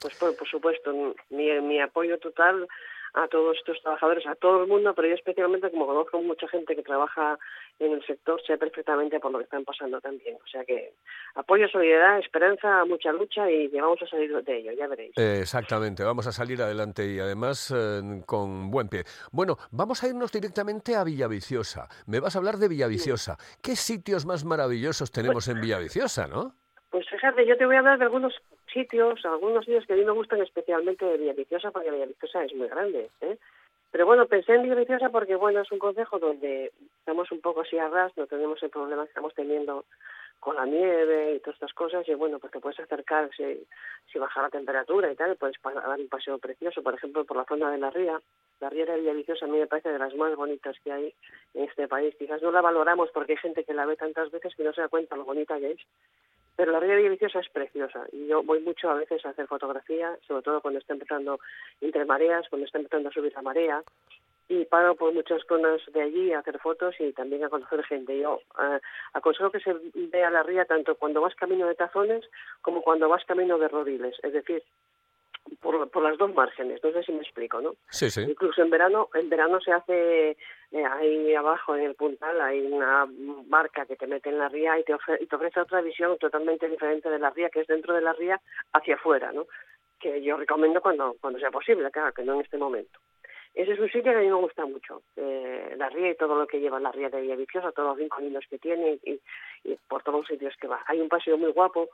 Pues 0.00 0.16
por, 0.16 0.36
por 0.36 0.48
supuesto, 0.48 0.92
mi, 1.30 1.60
mi 1.60 1.80
apoyo 1.80 2.18
total 2.18 2.66
a 3.14 3.28
todos 3.28 3.56
estos 3.58 3.80
trabajadores, 3.82 4.26
a 4.26 4.34
todo 4.34 4.62
el 4.62 4.68
mundo, 4.68 4.94
pero 4.94 5.08
yo 5.08 5.14
especialmente 5.14 5.70
como 5.70 5.86
conozco 5.86 6.20
mucha 6.22 6.48
gente 6.48 6.74
que 6.74 6.82
trabaja 6.82 7.38
en 7.78 7.92
el 7.92 8.06
sector, 8.06 8.40
sé 8.46 8.56
perfectamente 8.56 9.20
por 9.20 9.32
lo 9.32 9.38
que 9.38 9.44
están 9.44 9.64
pasando 9.64 10.00
también. 10.00 10.36
O 10.36 10.48
sea 10.48 10.64
que 10.64 10.94
apoyo, 11.34 11.68
solidaridad, 11.68 12.18
esperanza, 12.18 12.84
mucha 12.84 13.12
lucha 13.12 13.50
y 13.50 13.68
vamos 13.68 14.00
a 14.02 14.06
salir 14.06 14.32
de 14.42 14.56
ello, 14.56 14.72
ya 14.72 14.86
veréis. 14.86 15.12
Exactamente, 15.16 16.04
vamos 16.04 16.26
a 16.26 16.32
salir 16.32 16.62
adelante 16.62 17.06
y 17.06 17.18
además 17.18 17.72
eh, 17.76 18.22
con 18.26 18.70
buen 18.70 18.88
pie. 18.88 19.04
Bueno, 19.30 19.56
vamos 19.70 20.02
a 20.02 20.08
irnos 20.08 20.32
directamente 20.32 20.96
a 20.96 21.04
Villaviciosa. 21.04 21.88
Me 22.06 22.20
vas 22.20 22.34
a 22.34 22.38
hablar 22.38 22.56
de 22.56 22.68
Villaviciosa. 22.68 23.36
¿Qué 23.62 23.76
sitios 23.76 24.24
más 24.24 24.44
maravillosos 24.44 25.10
tenemos 25.10 25.48
en 25.48 25.60
Villaviciosa, 25.60 26.26
no? 26.26 26.54
Pues 26.90 27.08
fíjate, 27.08 27.46
yo 27.46 27.56
te 27.56 27.66
voy 27.66 27.76
a 27.76 27.78
hablar 27.80 27.98
de 27.98 28.04
algunos 28.04 28.34
sitios, 28.72 29.24
algunos 29.24 29.64
sitios 29.64 29.86
que 29.86 29.92
a 29.92 29.96
mí 29.96 30.04
me 30.04 30.12
gustan 30.12 30.40
especialmente 30.42 31.04
de 31.04 31.18
Villaviciosa, 31.18 31.70
porque 31.70 31.90
Villaviciosa 31.90 32.44
es 32.44 32.54
muy 32.54 32.68
grande, 32.68 33.10
¿eh? 33.20 33.38
Pero 33.90 34.06
bueno, 34.06 34.26
pensé 34.26 34.54
en 34.54 34.62
Villaviciosa 34.62 35.10
porque, 35.10 35.36
bueno, 35.36 35.60
es 35.60 35.70
un 35.70 35.78
consejo 35.78 36.18
donde 36.18 36.72
estamos 37.00 37.30
un 37.30 37.40
poco 37.40 37.60
así 37.60 37.78
a 37.78 37.88
ras, 37.88 38.10
no 38.16 38.26
tenemos 38.26 38.62
el 38.62 38.70
problema 38.70 39.02
que 39.02 39.08
estamos 39.08 39.34
teniendo 39.34 39.84
con 40.40 40.56
la 40.56 40.64
nieve 40.64 41.34
y 41.34 41.38
todas 41.40 41.54
estas 41.54 41.72
cosas, 41.72 42.08
y 42.08 42.14
bueno, 42.14 42.38
pues 42.40 42.52
te 42.52 42.58
puedes 42.58 42.80
acercar 42.80 43.30
si, 43.36 44.18
baja 44.18 44.42
la 44.42 44.50
temperatura 44.50 45.12
y 45.12 45.14
tal, 45.14 45.36
puedes 45.36 45.56
dar 45.62 46.00
un 46.00 46.08
paseo 46.08 46.38
precioso, 46.38 46.82
por 46.82 46.94
ejemplo, 46.94 47.24
por 47.24 47.36
la 47.36 47.44
zona 47.44 47.70
de 47.70 47.78
la 47.78 47.90
ría. 47.90 48.20
La 48.60 48.70
riera 48.70 48.94
de 48.94 49.00
Villaviciosa 49.00 49.44
a 49.44 49.48
mí 49.48 49.58
me 49.58 49.66
parece 49.66 49.90
de 49.90 49.98
las 49.98 50.14
más 50.14 50.34
bonitas 50.36 50.76
que 50.82 50.90
hay 50.90 51.14
en 51.54 51.64
este 51.64 51.86
país. 51.86 52.14
Quizás 52.18 52.40
no 52.42 52.50
la 52.50 52.60
valoramos 52.60 53.10
porque 53.12 53.32
hay 53.32 53.38
gente 53.38 53.64
que 53.64 53.74
la 53.74 53.86
ve 53.86 53.96
tantas 53.96 54.30
veces 54.30 54.54
que 54.56 54.64
no 54.64 54.72
se 54.72 54.80
da 54.80 54.88
cuenta 54.88 55.16
lo 55.16 55.24
bonita 55.24 55.58
que 55.58 55.72
es, 55.72 55.80
pero 56.62 56.70
la 56.70 56.78
ría 56.78 56.90
de 56.90 56.98
Villaviciosa 56.98 57.40
es 57.40 57.48
preciosa. 57.48 58.06
Y 58.12 58.28
yo 58.28 58.44
voy 58.44 58.60
mucho 58.60 58.88
a 58.88 58.94
veces 58.94 59.26
a 59.26 59.30
hacer 59.30 59.48
fotografía, 59.48 60.16
sobre 60.28 60.42
todo 60.42 60.60
cuando 60.60 60.78
está 60.78 60.92
empezando 60.92 61.40
entre 61.80 62.04
mareas, 62.04 62.48
cuando 62.48 62.66
está 62.66 62.78
empezando 62.78 63.08
a 63.08 63.12
subir 63.12 63.32
la 63.34 63.42
marea. 63.42 63.82
Y 64.46 64.64
paro 64.66 64.94
por 64.94 65.12
muchas 65.12 65.42
zonas 65.48 65.80
de 65.92 66.02
allí 66.02 66.32
a 66.32 66.38
hacer 66.38 66.60
fotos 66.60 66.94
y 67.00 67.12
también 67.14 67.42
a 67.42 67.48
conocer 67.48 67.82
gente. 67.82 68.16
Yo 68.16 68.38
eh, 68.60 68.78
aconsejo 69.12 69.50
que 69.50 69.58
se 69.58 69.74
vea 69.92 70.30
la 70.30 70.44
ría 70.44 70.64
tanto 70.64 70.94
cuando 70.94 71.20
vas 71.20 71.34
camino 71.34 71.66
de 71.66 71.74
tazones 71.74 72.24
como 72.60 72.80
cuando 72.82 73.08
vas 73.08 73.24
camino 73.24 73.58
de 73.58 73.66
rodiles, 73.66 74.14
es 74.22 74.32
decir, 74.32 74.62
por, 75.60 75.90
por 75.90 76.02
las 76.02 76.16
dos 76.18 76.32
márgenes, 76.34 76.82
no 76.82 76.92
sé 76.92 77.02
si 77.02 77.12
me 77.12 77.22
explico, 77.22 77.60
¿no? 77.60 77.74
Sí, 77.90 78.10
sí. 78.10 78.22
Incluso 78.22 78.62
en 78.62 78.70
verano, 78.70 79.08
en 79.14 79.28
verano 79.28 79.60
se 79.60 79.72
hace 79.72 80.30
eh, 80.30 80.84
ahí 80.84 81.34
abajo 81.34 81.76
en 81.76 81.82
el 81.84 81.94
puntal 81.94 82.40
hay 82.40 82.60
una 82.60 83.06
barca 83.46 83.84
que 83.86 83.96
te 83.96 84.06
mete 84.06 84.30
en 84.30 84.38
la 84.38 84.48
ría 84.48 84.78
y 84.78 84.84
te, 84.84 84.94
ofre- 84.94 85.18
y 85.20 85.26
te 85.26 85.36
ofrece 85.36 85.60
otra 85.60 85.80
visión 85.80 86.16
totalmente 86.18 86.68
diferente 86.68 87.10
de 87.10 87.18
la 87.18 87.30
ría, 87.30 87.50
que 87.50 87.60
es 87.60 87.66
dentro 87.66 87.94
de 87.94 88.00
la 88.00 88.12
ría 88.12 88.40
hacia 88.72 88.94
afuera, 88.94 89.32
¿no? 89.32 89.46
Que 89.98 90.22
yo 90.22 90.36
recomiendo 90.36 90.80
cuando 90.80 91.16
cuando 91.20 91.38
sea 91.38 91.50
posible, 91.50 91.90
claro, 91.90 92.12
que 92.12 92.22
no 92.24 92.34
en 92.34 92.40
este 92.40 92.58
momento. 92.58 92.98
Ese 93.54 93.72
es 93.72 93.78
un 93.80 93.88
sitio 93.90 94.12
que 94.12 94.18
a 94.18 94.22
mí 94.22 94.28
me 94.28 94.32
gusta 94.34 94.64
mucho, 94.64 95.02
eh, 95.16 95.74
la 95.76 95.90
ría 95.90 96.10
y 96.12 96.16
todo 96.16 96.34
lo 96.38 96.46
que 96.46 96.58
lleva 96.58 96.80
la 96.80 96.90
ría 96.90 97.10
de 97.10 97.20
Villaviciosa, 97.20 97.70
todos 97.72 97.90
los 97.90 97.98
rincones 97.98 98.46
que 98.48 98.58
tiene 98.58 98.98
y, 99.04 99.20
y 99.64 99.76
por 99.88 100.02
todos 100.02 100.20
los 100.20 100.26
sitios 100.26 100.56
que 100.58 100.68
va. 100.68 100.82
Hay 100.86 101.00
un 101.02 101.08
paseo 101.10 101.36
muy 101.36 101.52
guapo 101.52 101.90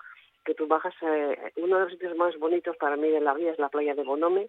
que 0.48 0.54
tú 0.54 0.66
bajas, 0.66 0.94
eh, 1.02 1.52
uno 1.56 1.76
de 1.76 1.82
los 1.82 1.92
sitios 1.92 2.16
más 2.16 2.34
bonitos 2.38 2.74
para 2.78 2.96
mí 2.96 3.10
de 3.10 3.20
la 3.20 3.34
ría 3.34 3.52
es 3.52 3.58
la 3.58 3.68
playa 3.68 3.94
de 3.94 4.02
Bonome, 4.02 4.48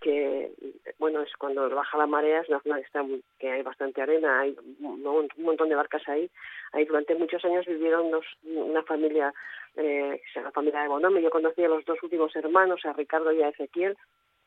que 0.00 0.52
bueno 1.00 1.20
es 1.20 1.32
cuando 1.36 1.68
baja 1.68 1.98
la 1.98 2.06
marea 2.06 2.42
es 2.42 2.48
una 2.48 2.60
zona 2.60 2.76
que 2.76 2.82
está 2.82 3.04
que 3.40 3.50
hay 3.50 3.62
bastante 3.62 4.00
arena 4.00 4.40
hay 4.40 4.56
un, 4.78 5.28
montón 5.38 5.68
de 5.68 5.74
barcas 5.74 6.08
ahí. 6.08 6.30
Ahí 6.70 6.84
durante 6.84 7.16
muchos 7.16 7.44
años 7.44 7.66
vivieron 7.66 8.12
una 8.44 8.84
familia 8.84 9.34
eh, 9.74 10.22
llama 10.32 10.52
familia 10.52 10.82
de 10.82 10.88
Bonome. 10.88 11.20
Yo 11.20 11.30
conocí 11.30 11.64
a 11.64 11.68
los 11.68 11.84
dos 11.84 12.00
últimos 12.04 12.36
hermanos 12.36 12.84
a 12.84 12.92
Ricardo 12.92 13.32
y 13.32 13.42
a 13.42 13.48
Ezequiel 13.48 13.96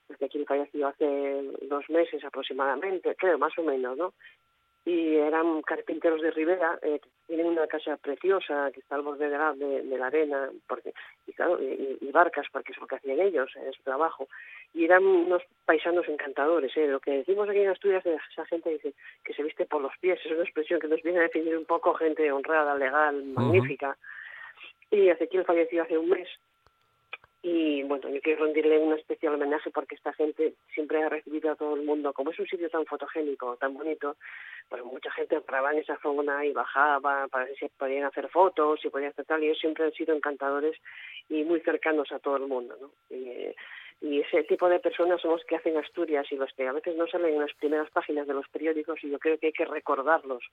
Ezequiel 0.07 0.45
falleció 0.45 0.88
hace 0.88 1.43
dos 1.63 1.89
meses 1.89 2.23
aproximadamente 2.23 3.15
creo 3.15 3.38
más 3.38 3.58
o 3.58 3.63
menos 3.63 3.97
no 3.97 4.13
y 4.89 5.17
eran 5.17 5.62
carpinteros 5.62 6.19
de 6.19 6.32
Rivera, 6.32 6.80
eh, 6.82 6.99
tienen 7.28 7.45
una 7.45 7.67
casa 7.67 7.95
preciosa 7.97 8.71
que 8.73 8.80
está 8.80 8.95
al 8.95 9.04
borde 9.04 9.30
de 9.30 9.38
la, 9.38 9.54
de, 9.54 9.84
de 9.84 9.97
la 9.99 10.08
arena, 10.08 10.49
porque, 10.67 10.93
y, 11.28 11.34
claro, 11.34 11.62
y, 11.62 11.99
y 12.02 12.12
barcas, 12.12 12.47
porque 12.52 12.71
es 12.71 12.78
lo 12.80 12.88
que 12.88 12.95
hacían 12.95 13.19
ellos 13.19 13.52
en 13.56 13.71
su 13.71 13.84
trabajo. 13.84 14.28
Y 14.73 14.86
eran 14.86 15.06
unos 15.06 15.43
paisanos 15.65 16.08
encantadores. 16.08 16.75
¿eh? 16.75 16.88
Lo 16.88 16.99
que 16.99 17.12
decimos 17.12 17.47
aquí 17.47 17.60
en 17.60 17.69
Asturias 17.69 18.04
de 18.04 18.17
esa 18.32 18.45
gente 18.45 18.71
dice 18.71 18.93
que 19.23 19.34
se 19.36 19.43
viste 19.43 19.67
por 19.67 19.80
los 19.80 19.95
pies, 19.99 20.19
es 20.25 20.32
una 20.32 20.43
expresión 20.43 20.80
que 20.80 20.88
nos 20.88 21.04
viene 21.04 21.19
a 21.19 21.23
definir 21.23 21.56
un 21.56 21.65
poco 21.65 21.93
gente 21.93 22.32
honrada, 22.32 22.75
legal, 22.75 23.23
magnífica. 23.25 23.95
Y 24.89 25.10
Ezequiel 25.10 25.45
falleció 25.45 25.84
hace 25.84 25.99
un 25.99 26.10
mes 26.10 26.28
y 27.41 27.84
bueno, 27.84 28.10
yo 28.10 28.19
quiero 28.21 28.43
rendirle 28.43 28.80
un 28.80 28.93
especial 28.93 29.36
homenaje 29.36 29.69
porque 29.71 29.95
esta 29.95 30.13
gente 30.13 30.56
siempre 30.73 31.02
ha 31.02 31.10
recibido 31.10 31.52
a 31.52 31.56
todo 31.56 31.75
el 31.75 31.84
mundo, 31.84 32.12
como 32.12 32.32
es 32.32 32.39
un 32.39 32.47
sitio 32.47 32.69
tan 32.69 32.86
fotogénico, 32.86 33.56
tan 33.58 33.73
bonito, 33.73 34.17
pues 34.67 34.84
mucha 34.84 35.10
gente 35.12 35.39
paraba 35.41 35.71
en 35.71 35.80
esa 35.80 35.97
zona 36.02 36.45
y 36.45 36.52
bajaba 36.52 37.28
para 37.30 37.45
ver 37.45 37.56
si 37.58 37.67
podían 37.69 38.04
hacer 38.04 38.28
fotos, 38.30 38.82
si 38.82 38.89
podían 38.89 39.12
hacer 39.12 39.25
tal, 39.25 39.41
y 39.41 39.47
ellos 39.47 39.60
siempre 39.60 39.86
han 39.86 39.93
sido 39.93 40.15
encantadores 40.15 40.75
y 41.30 41.43
muy 41.43 41.62
cercanos 41.62 42.12
a 42.12 42.19
todo 42.19 42.38
el 42.38 42.47
mundo, 42.47 42.75
¿no? 42.80 42.91
Y, 43.15 43.54
y 44.01 44.21
ese 44.21 44.43
tipo 44.43 44.69
de 44.69 44.79
personas 44.79 45.19
son 45.21 45.31
los 45.31 45.43
que 45.43 45.57
hacen 45.57 45.77
Asturias 45.77 46.25
y 46.31 46.35
los 46.35 46.51
que 46.53 46.67
a 46.67 46.71
veces 46.71 46.95
no 46.95 47.05
salen 47.07 47.33
en 47.33 47.41
las 47.41 47.53
primeras 47.55 47.89
páginas 47.91 48.27
de 48.27 48.33
los 48.33 48.47
periódicos 48.47 49.03
y 49.03 49.09
yo 49.09 49.19
creo 49.19 49.38
que 49.38 49.47
hay 49.47 49.53
que 49.53 49.65
recordarlos, 49.65 50.43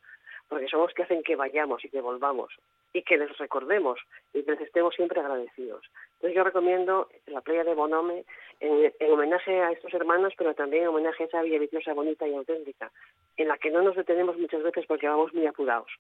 porque 0.48 0.66
son 0.66 0.80
los 0.80 0.92
que 0.92 1.04
hacen 1.04 1.22
que 1.22 1.36
vayamos 1.36 1.84
y 1.84 1.88
que 1.88 2.00
volvamos 2.00 2.52
y 2.92 3.02
que 3.02 3.16
les 3.16 3.36
recordemos 3.38 4.00
y 4.34 4.42
que 4.42 4.52
les 4.52 4.62
estemos 4.62 4.94
siempre 4.94 5.20
agradecidos. 5.20 5.84
Entonces 6.14 6.34
yo 6.34 6.42
recomiendo 6.42 7.08
la 7.26 7.40
playa 7.40 7.62
de 7.62 7.74
Bonome 7.74 8.24
en, 8.58 8.92
en 8.98 9.12
homenaje 9.12 9.60
a 9.60 9.70
estos 9.70 9.94
hermanos, 9.94 10.34
pero 10.36 10.54
también 10.54 10.84
en 10.84 10.88
homenaje 10.88 11.24
a 11.24 11.26
esa 11.26 11.42
villa 11.42 11.60
viciosa 11.60 11.94
bonita 11.94 12.26
y 12.26 12.34
auténtica, 12.34 12.90
en 13.36 13.48
la 13.48 13.58
que 13.58 13.70
no 13.70 13.82
nos 13.82 13.94
detenemos 13.94 14.36
muchas 14.38 14.62
veces 14.64 14.86
porque 14.86 15.08
vamos 15.08 15.32
muy 15.34 15.46
apurados. 15.46 15.90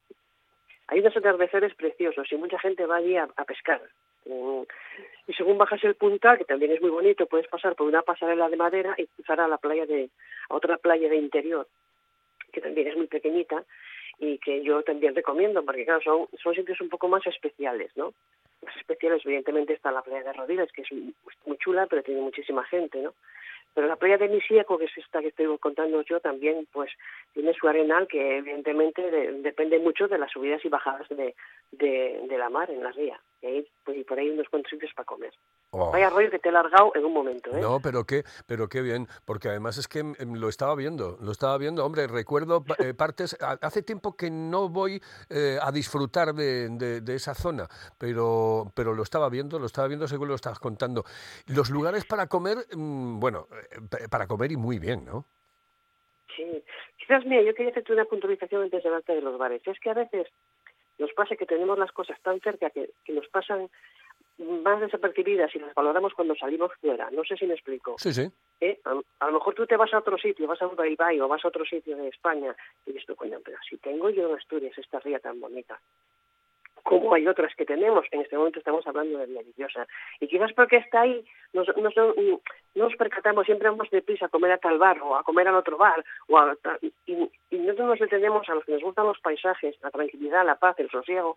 Hay 0.88 1.00
unos 1.00 1.16
atardeceres 1.16 1.74
preciosos 1.74 2.30
y 2.30 2.36
mucha 2.36 2.58
gente 2.58 2.86
va 2.86 2.96
allí 2.96 3.16
a 3.16 3.26
pescar. 3.46 3.82
Y 5.26 5.32
según 5.34 5.58
bajas 5.58 5.82
el 5.84 5.94
puntal, 5.94 6.38
que 6.38 6.44
también 6.44 6.72
es 6.72 6.80
muy 6.80 6.90
bonito, 6.90 7.26
puedes 7.26 7.48
pasar 7.48 7.74
por 7.74 7.86
una 7.86 8.02
pasarela 8.02 8.48
de 8.48 8.56
madera 8.56 8.94
y 8.96 9.06
cruzar 9.06 9.40
a 9.40 9.48
la 9.48 9.58
playa 9.58 9.86
de, 9.86 10.10
a 10.48 10.54
otra 10.54 10.78
playa 10.78 11.08
de 11.08 11.16
interior, 11.16 11.66
que 12.52 12.60
también 12.60 12.88
es 12.88 12.96
muy 12.96 13.06
pequeñita 13.06 13.64
y 14.18 14.38
que 14.38 14.62
yo 14.62 14.82
también 14.82 15.14
recomiendo, 15.14 15.64
porque 15.64 15.84
claro, 15.84 16.00
son, 16.00 16.28
son 16.42 16.54
sitios 16.54 16.80
un 16.80 16.88
poco 16.88 17.08
más 17.08 17.26
especiales, 17.26 17.90
¿no? 17.96 18.14
Más 18.64 18.76
especiales, 18.76 19.22
evidentemente, 19.24 19.74
está 19.74 19.92
la 19.92 20.02
playa 20.02 20.24
de 20.24 20.32
Rodiles, 20.32 20.72
que 20.72 20.82
es 20.82 20.88
muy 21.44 21.58
chula, 21.58 21.86
pero 21.86 22.02
tiene 22.02 22.20
muchísima 22.20 22.64
gente, 22.64 23.00
¿no? 23.02 23.14
Pero 23.76 23.88
la 23.88 23.96
playa 23.96 24.16
de 24.16 24.30
Misieco, 24.30 24.78
que 24.78 24.86
es 24.86 24.96
esta 24.96 25.20
que 25.20 25.28
estoy 25.28 25.46
contando 25.58 26.00
yo, 26.00 26.18
también 26.18 26.66
pues 26.72 26.90
tiene 27.34 27.52
su 27.52 27.68
arenal 27.68 28.08
que 28.08 28.38
evidentemente 28.38 29.02
de- 29.10 29.32
depende 29.42 29.78
mucho 29.78 30.08
de 30.08 30.16
las 30.16 30.32
subidas 30.32 30.64
y 30.64 30.70
bajadas 30.70 31.06
de, 31.10 31.34
de, 31.72 32.24
de 32.26 32.38
la 32.38 32.48
mar 32.48 32.70
en 32.70 32.82
la 32.82 32.90
ría. 32.92 33.20
Y, 33.42 33.46
ahí, 33.46 33.68
pues, 33.84 33.98
y 33.98 34.04
por 34.04 34.18
ahí 34.18 34.30
unos 34.30 34.48
cuantos 34.48 34.70
sitios 34.70 34.92
para 34.94 35.04
comer. 35.04 35.34
Oh. 35.72 35.90
Vaya 35.92 36.08
rollo 36.08 36.30
que 36.30 36.38
te 36.38 36.48
he 36.48 36.52
largado 36.52 36.92
en 36.94 37.04
un 37.04 37.12
momento, 37.12 37.50
¿eh? 37.54 37.60
No, 37.60 37.80
pero 37.80 38.04
qué, 38.04 38.24
pero 38.46 38.66
qué 38.68 38.80
bien, 38.80 39.08
porque 39.26 39.48
además 39.50 39.76
es 39.76 39.88
que 39.88 39.98
em, 39.98 40.14
lo 40.36 40.48
estaba 40.48 40.74
viendo, 40.74 41.18
lo 41.20 41.32
estaba 41.32 41.58
viendo, 41.58 41.84
hombre, 41.84 42.06
recuerdo 42.06 42.64
eh, 42.78 42.94
partes, 42.96 43.36
ha- 43.42 43.58
hace 43.60 43.82
tiempo 43.82 44.16
que 44.16 44.30
no 44.30 44.70
voy 44.70 45.02
eh, 45.28 45.58
a 45.60 45.70
disfrutar 45.70 46.32
de, 46.32 46.70
de- 46.70 47.02
de 47.02 47.14
esa 47.14 47.34
zona, 47.34 47.68
pero, 47.98 48.72
pero 48.74 48.94
lo 48.94 49.02
estaba 49.02 49.28
viendo, 49.28 49.58
lo 49.58 49.66
estaba 49.66 49.88
viendo 49.88 50.08
según 50.08 50.28
lo 50.28 50.34
estabas 50.34 50.58
contando. 50.60 51.04
Los 51.46 51.68
lugares 51.68 52.06
para 52.06 52.28
comer, 52.28 52.58
mm, 52.74 53.20
bueno, 53.20 53.48
para 54.10 54.26
comer 54.26 54.52
y 54.52 54.56
muy 54.56 54.78
bien, 54.78 55.04
¿no? 55.04 55.24
Sí, 56.34 56.62
quizás, 56.98 57.24
mira, 57.24 57.42
yo 57.42 57.54
quería 57.54 57.70
hacerte 57.70 57.92
una 57.92 58.04
puntualización 58.04 58.62
antes 58.62 58.82
de 58.82 58.88
hablarte 58.88 59.14
de 59.14 59.22
los 59.22 59.38
bares. 59.38 59.62
Es 59.66 59.80
que 59.80 59.90
a 59.90 59.94
veces 59.94 60.28
nos 60.98 61.12
pasa 61.12 61.36
que 61.36 61.46
tenemos 61.46 61.78
las 61.78 61.92
cosas 61.92 62.20
tan 62.20 62.40
cerca 62.40 62.70
que, 62.70 62.90
que 63.04 63.12
nos 63.12 63.26
pasan 63.28 63.70
más 64.38 64.80
desapercibidas 64.80 65.54
y 65.54 65.58
las 65.58 65.74
valoramos 65.74 66.12
cuando 66.12 66.34
salimos 66.34 66.70
fuera. 66.80 67.10
No 67.10 67.24
sé 67.24 67.36
si 67.36 67.46
me 67.46 67.54
explico. 67.54 67.96
Sí, 67.98 68.12
sí. 68.12 68.30
¿Eh? 68.60 68.78
A, 68.84 69.00
a 69.20 69.26
lo 69.26 69.32
mejor 69.34 69.54
tú 69.54 69.66
te 69.66 69.76
vas 69.76 69.92
a 69.94 69.98
otro 69.98 70.18
sitio, 70.18 70.46
vas 70.46 70.60
a 70.60 70.66
un 70.66 70.76
Baibay 70.76 71.20
o 71.20 71.28
vas 71.28 71.44
a 71.44 71.48
otro 71.48 71.64
sitio 71.64 71.96
de 71.96 72.08
España 72.08 72.54
y 72.84 72.92
dices 72.92 73.16
coño, 73.16 73.38
pero 73.44 73.56
si 73.68 73.78
tengo 73.78 74.10
yo 74.10 74.28
en 74.28 74.36
Asturias 74.36 74.76
esta 74.76 75.00
ría 75.00 75.18
tan 75.20 75.40
bonita, 75.40 75.80
como 76.86 77.14
hay 77.14 77.26
otras 77.26 77.52
que 77.56 77.66
tenemos, 77.66 78.06
en 78.12 78.20
este 78.20 78.38
momento 78.38 78.60
estamos 78.60 78.86
hablando 78.86 79.18
de 79.18 79.26
Villaviciosa, 79.26 79.88
y 80.20 80.28
quizás 80.28 80.52
porque 80.52 80.76
está 80.76 81.00
ahí, 81.00 81.24
nos, 81.52 81.66
nos, 81.76 81.96
no 81.96 82.14
nos 82.76 82.94
percatamos, 82.94 83.44
siempre 83.44 83.68
vamos 83.68 83.90
deprisa 83.90 84.26
a 84.26 84.28
comer 84.28 84.52
a 84.52 84.58
tal 84.58 84.78
bar 84.78 85.02
o 85.02 85.16
a 85.16 85.24
comer 85.24 85.48
al 85.48 85.56
otro 85.56 85.76
bar, 85.76 86.04
o 86.28 86.38
a, 86.38 86.56
y, 86.80 87.28
y 87.50 87.58
nosotros 87.58 87.88
nos 87.88 87.98
detenemos 87.98 88.48
a 88.48 88.54
los 88.54 88.64
que 88.64 88.72
nos 88.72 88.82
gustan 88.82 89.06
los 89.06 89.18
paisajes, 89.18 89.74
la 89.82 89.90
tranquilidad, 89.90 90.46
la 90.46 90.54
paz, 90.54 90.78
el 90.78 90.88
sosiego, 90.88 91.36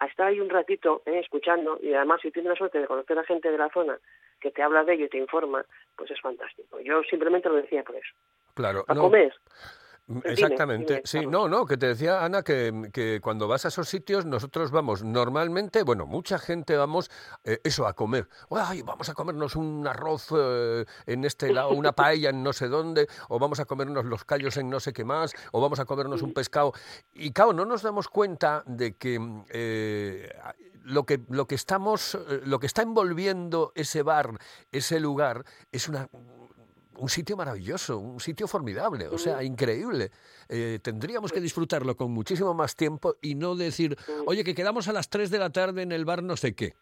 a 0.00 0.06
estar 0.06 0.26
ahí 0.26 0.40
un 0.40 0.50
ratito 0.50 1.02
eh, 1.06 1.20
escuchando 1.20 1.78
y 1.80 1.94
además 1.94 2.20
si 2.20 2.32
tienes 2.32 2.50
la 2.50 2.56
suerte 2.56 2.80
de 2.80 2.86
conocer 2.86 3.18
a 3.18 3.24
gente 3.24 3.50
de 3.50 3.58
la 3.58 3.68
zona 3.70 3.98
que 4.40 4.50
te 4.50 4.62
habla 4.62 4.82
de 4.82 4.94
ello 4.94 5.04
y 5.06 5.08
te 5.08 5.18
informa, 5.18 5.64
pues 5.96 6.10
es 6.10 6.20
fantástico. 6.20 6.80
Yo 6.80 7.02
simplemente 7.04 7.48
lo 7.48 7.56
decía 7.56 7.82
por 7.82 7.96
eso. 7.96 8.14
Claro. 8.54 8.84
A 8.88 8.94
no, 8.94 9.02
comer. 9.02 9.32
Mm, 10.08 10.20
Dime, 10.20 10.32
Exactamente, 10.32 10.94
dime, 10.94 11.02
sí, 11.04 11.26
no, 11.26 11.48
no, 11.48 11.66
que 11.66 11.76
te 11.76 11.86
decía 11.86 12.24
Ana 12.24 12.42
que, 12.42 12.90
que 12.92 13.20
cuando 13.22 13.46
vas 13.46 13.66
a 13.66 13.68
esos 13.68 13.88
sitios 13.88 14.24
nosotros 14.24 14.70
vamos 14.70 15.04
normalmente, 15.04 15.82
bueno, 15.82 16.06
mucha 16.06 16.38
gente 16.38 16.76
vamos 16.76 17.10
eh, 17.44 17.60
eso 17.62 17.86
a 17.86 17.92
comer, 17.92 18.26
ay, 18.50 18.80
vamos 18.82 19.10
a 19.10 19.14
comernos 19.14 19.54
un 19.54 19.86
arroz 19.86 20.28
eh, 20.34 20.86
en 21.06 21.24
este 21.24 21.52
lado, 21.52 21.70
una 21.70 21.92
paella 21.96 22.30
en 22.30 22.42
no 22.42 22.54
sé 22.54 22.68
dónde, 22.68 23.06
o 23.28 23.38
vamos 23.38 23.60
a 23.60 23.66
comernos 23.66 24.06
los 24.06 24.24
callos 24.24 24.56
en 24.56 24.70
no 24.70 24.80
sé 24.80 24.94
qué 24.94 25.04
más, 25.04 25.34
o 25.52 25.60
vamos 25.60 25.78
a 25.78 25.84
comernos 25.84 26.22
un 26.22 26.32
pescado 26.32 26.72
y 27.12 27.30
claro, 27.32 27.52
no 27.52 27.66
nos 27.66 27.82
damos 27.82 28.08
cuenta 28.08 28.62
de 28.66 28.96
que 28.96 29.18
mm, 29.18 29.44
eh, 29.50 30.30
lo 30.88 31.04
que 31.04 31.20
lo 31.28 31.46
que 31.46 31.54
estamos, 31.54 32.14
eh, 32.14 32.40
lo 32.44 32.58
que 32.58 32.66
está 32.66 32.82
envolviendo 32.82 33.72
ese 33.74 34.02
bar, 34.02 34.38
ese 34.72 35.00
lugar 35.00 35.44
es 35.70 35.88
una 35.88 36.08
un 36.98 37.08
sitio 37.08 37.36
maravilloso, 37.36 37.98
un 37.98 38.20
sitio 38.20 38.46
formidable, 38.46 39.08
o 39.08 39.18
sea, 39.18 39.42
increíble. 39.42 40.10
Eh, 40.48 40.78
tendríamos 40.82 41.32
que 41.32 41.40
disfrutarlo 41.40 41.96
con 41.96 42.10
muchísimo 42.10 42.54
más 42.54 42.74
tiempo 42.74 43.16
y 43.20 43.34
no 43.34 43.54
decir, 43.54 43.96
oye, 44.26 44.44
que 44.44 44.54
quedamos 44.54 44.88
a 44.88 44.92
las 44.92 45.08
3 45.08 45.30
de 45.30 45.38
la 45.38 45.50
tarde 45.50 45.82
en 45.82 45.92
el 45.92 46.04
bar 46.04 46.22
no 46.22 46.36
sé 46.36 46.54
qué. 46.54 46.74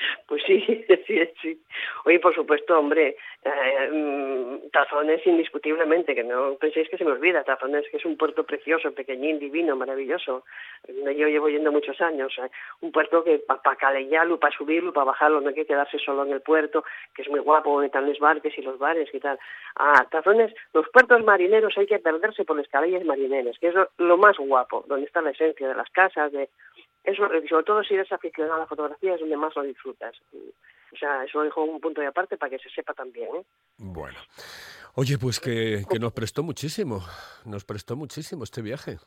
Pues 0.26 0.42
sí, 0.46 0.60
sí, 1.06 1.20
sí. 1.42 1.60
Oye, 2.04 2.20
por 2.20 2.34
supuesto, 2.34 2.78
hombre, 2.78 3.16
eh, 3.44 3.90
mm, 3.90 4.70
Tazones 4.70 5.26
indiscutiblemente, 5.26 6.14
que 6.14 6.24
no 6.24 6.54
penséis 6.54 6.88
que 6.88 6.96
se 6.96 7.04
me 7.04 7.12
olvida, 7.12 7.44
Tazones 7.44 7.84
que 7.90 7.96
es 7.96 8.04
un 8.04 8.16
puerto 8.16 8.44
precioso, 8.44 8.92
pequeñín, 8.92 9.38
divino, 9.38 9.76
maravilloso. 9.76 10.44
Yo 10.88 11.28
llevo 11.28 11.48
yendo 11.48 11.72
muchos 11.72 12.00
años, 12.00 12.32
eh, 12.38 12.50
un 12.80 12.92
puerto 12.92 13.24
que 13.24 13.38
para 13.38 13.62
pa 13.62 13.76
calellarlo, 13.76 14.38
para 14.38 14.56
subirlo, 14.56 14.92
para 14.92 15.06
bajarlo, 15.06 15.40
no 15.40 15.48
hay 15.48 15.54
que 15.54 15.66
quedarse 15.66 15.98
solo 15.98 16.24
en 16.24 16.32
el 16.32 16.42
puerto, 16.42 16.84
que 17.14 17.22
es 17.22 17.28
muy 17.28 17.40
guapo, 17.40 17.72
donde 17.72 17.86
están 17.86 18.06
los 18.06 18.18
barques 18.18 18.56
y 18.56 18.62
los 18.62 18.78
bares 18.78 19.08
y 19.12 19.20
tal. 19.20 19.38
Ah, 19.76 20.06
Tazones, 20.10 20.54
los 20.72 20.88
puertos 20.90 21.22
marineros 21.24 21.76
hay 21.76 21.86
que 21.86 21.98
perderse 21.98 22.44
por 22.44 22.56
las 22.56 22.68
calles 22.68 23.04
marineras, 23.04 23.58
que 23.58 23.68
es 23.68 23.74
lo 23.98 24.16
más 24.16 24.36
guapo, 24.38 24.84
donde 24.86 25.06
está 25.06 25.20
la 25.22 25.30
esencia 25.30 25.68
de 25.68 25.74
las 25.74 25.90
casas, 25.90 26.32
de 26.32 26.48
eso, 27.04 27.28
sobre 27.48 27.64
todo 27.64 27.82
si 27.84 27.94
eres 27.94 28.10
aficionado 28.12 28.54
a 28.56 28.58
la 28.60 28.66
fotografía 28.66 29.14
es 29.14 29.20
donde 29.20 29.36
más 29.36 29.54
lo 29.56 29.62
disfrutas. 29.62 30.14
O 30.92 30.96
sea, 30.96 31.24
eso 31.24 31.38
lo 31.38 31.44
dejo 31.44 31.62
un 31.64 31.80
punto 31.80 32.00
de 32.00 32.06
aparte 32.08 32.36
para 32.36 32.50
que 32.50 32.58
se 32.58 32.70
sepa 32.70 32.94
también. 32.94 33.28
¿eh? 33.36 33.44
Bueno. 33.78 34.18
Oye, 34.94 35.18
pues 35.18 35.38
que, 35.40 35.84
que 35.88 35.98
nos 36.00 36.12
prestó 36.12 36.42
muchísimo, 36.42 37.00
nos 37.44 37.64
prestó 37.64 37.94
muchísimo 37.96 38.42
este 38.44 38.60
viaje. 38.60 38.98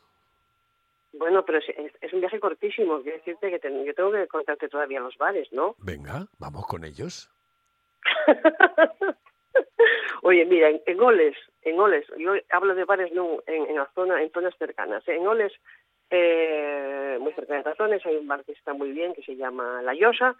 Bueno, 1.11 1.43
pero 1.45 1.59
es, 1.59 1.65
es- 2.01 2.13
un 2.13 2.19
viaje 2.21 2.39
cortísimo. 2.39 3.01
Quiero 3.01 3.17
decirte 3.17 3.49
que 3.59 3.85
yo 3.85 3.93
tengo 3.93 4.11
que 4.11 4.27
contarte 4.27 4.69
todavía 4.69 4.99
los 4.99 5.17
bares, 5.17 5.51
¿no? 5.51 5.75
Venga, 5.79 6.27
vamos 6.39 6.65
con 6.67 6.83
ellos. 6.85 7.29
Oye, 10.23 10.45
mira, 10.45 10.69
en, 10.69 10.81
en 10.85 10.99
Oles, 11.01 11.35
en 11.63 11.79
Oles, 11.79 12.05
yo 12.17 12.33
hablo 12.49 12.75
de 12.75 12.85
bares 12.85 13.11
no 13.11 13.41
en, 13.45 13.65
en 13.67 13.75
la 13.75 13.89
zona, 13.93 14.21
en 14.21 14.31
zonas 14.31 14.55
cercanas. 14.57 15.05
En 15.07 15.27
Oles, 15.27 15.51
eh, 16.15 17.17
muy 17.19 17.33
cerca 17.33 17.55
de 17.55 17.63
Tazones, 17.63 18.05
hay 18.05 18.15
un 18.17 18.27
bar 18.27 18.43
que 18.45 18.51
está 18.51 18.73
muy 18.73 18.91
bien, 18.91 19.13
que 19.13 19.23
se 19.23 19.35
llama 19.35 19.81
La 19.81 19.93
Llosa, 19.93 20.35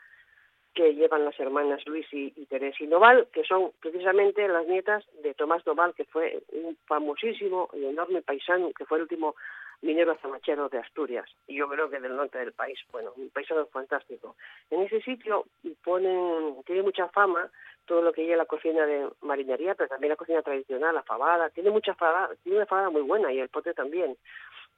que 0.73 0.93
llevan 0.95 1.25
las 1.25 1.39
hermanas 1.39 1.86
Luis 1.86 2.07
y, 2.12 2.33
y 2.36 2.45
Teresa 2.45 2.83
Noval, 2.86 3.27
que 3.31 3.43
son 3.43 3.71
precisamente 3.79 4.47
las 4.47 4.65
nietas 4.67 5.03
de 5.21 5.33
Tomás 5.33 5.65
Noval, 5.65 5.93
que 5.93 6.05
fue 6.05 6.41
un 6.51 6.77
famosísimo 6.86 7.69
y 7.73 7.86
enorme 7.86 8.21
paisano, 8.21 8.71
que 8.71 8.86
fue 8.86 8.97
el 8.97 9.03
último 9.03 9.36
minero 9.81 10.13
azamachero 10.13 10.69
de 10.69 10.79
Asturias, 10.79 11.29
y 11.45 11.55
yo 11.55 11.67
creo 11.67 11.89
que 11.89 11.99
del 11.99 12.15
norte 12.15 12.38
del 12.38 12.53
país, 12.53 12.79
bueno, 12.91 13.12
un 13.17 13.29
paisano 13.29 13.65
fantástico. 13.65 14.36
En 14.71 14.81
ese 14.81 15.01
sitio 15.01 15.45
tiene 15.62 16.81
mucha 16.81 17.09
fama 17.09 17.51
todo 17.86 18.01
lo 18.01 18.13
que 18.13 18.23
lleva 18.23 18.38
la 18.38 18.45
cocina 18.45 18.86
de 18.86 19.09
marinería, 19.21 19.75
pero 19.75 19.89
también 19.89 20.12
la 20.12 20.15
cocina 20.15 20.41
tradicional, 20.41 20.95
la 20.95 21.03
fabada, 21.03 21.49
tiene 21.49 21.69
mucha 21.69 21.93
fabada, 21.95 22.33
tiene 22.43 22.59
una 22.59 22.65
fabada 22.65 22.89
muy 22.89 23.01
buena, 23.01 23.31
y 23.33 23.39
el 23.39 23.49
pote 23.49 23.73
también, 23.73 24.15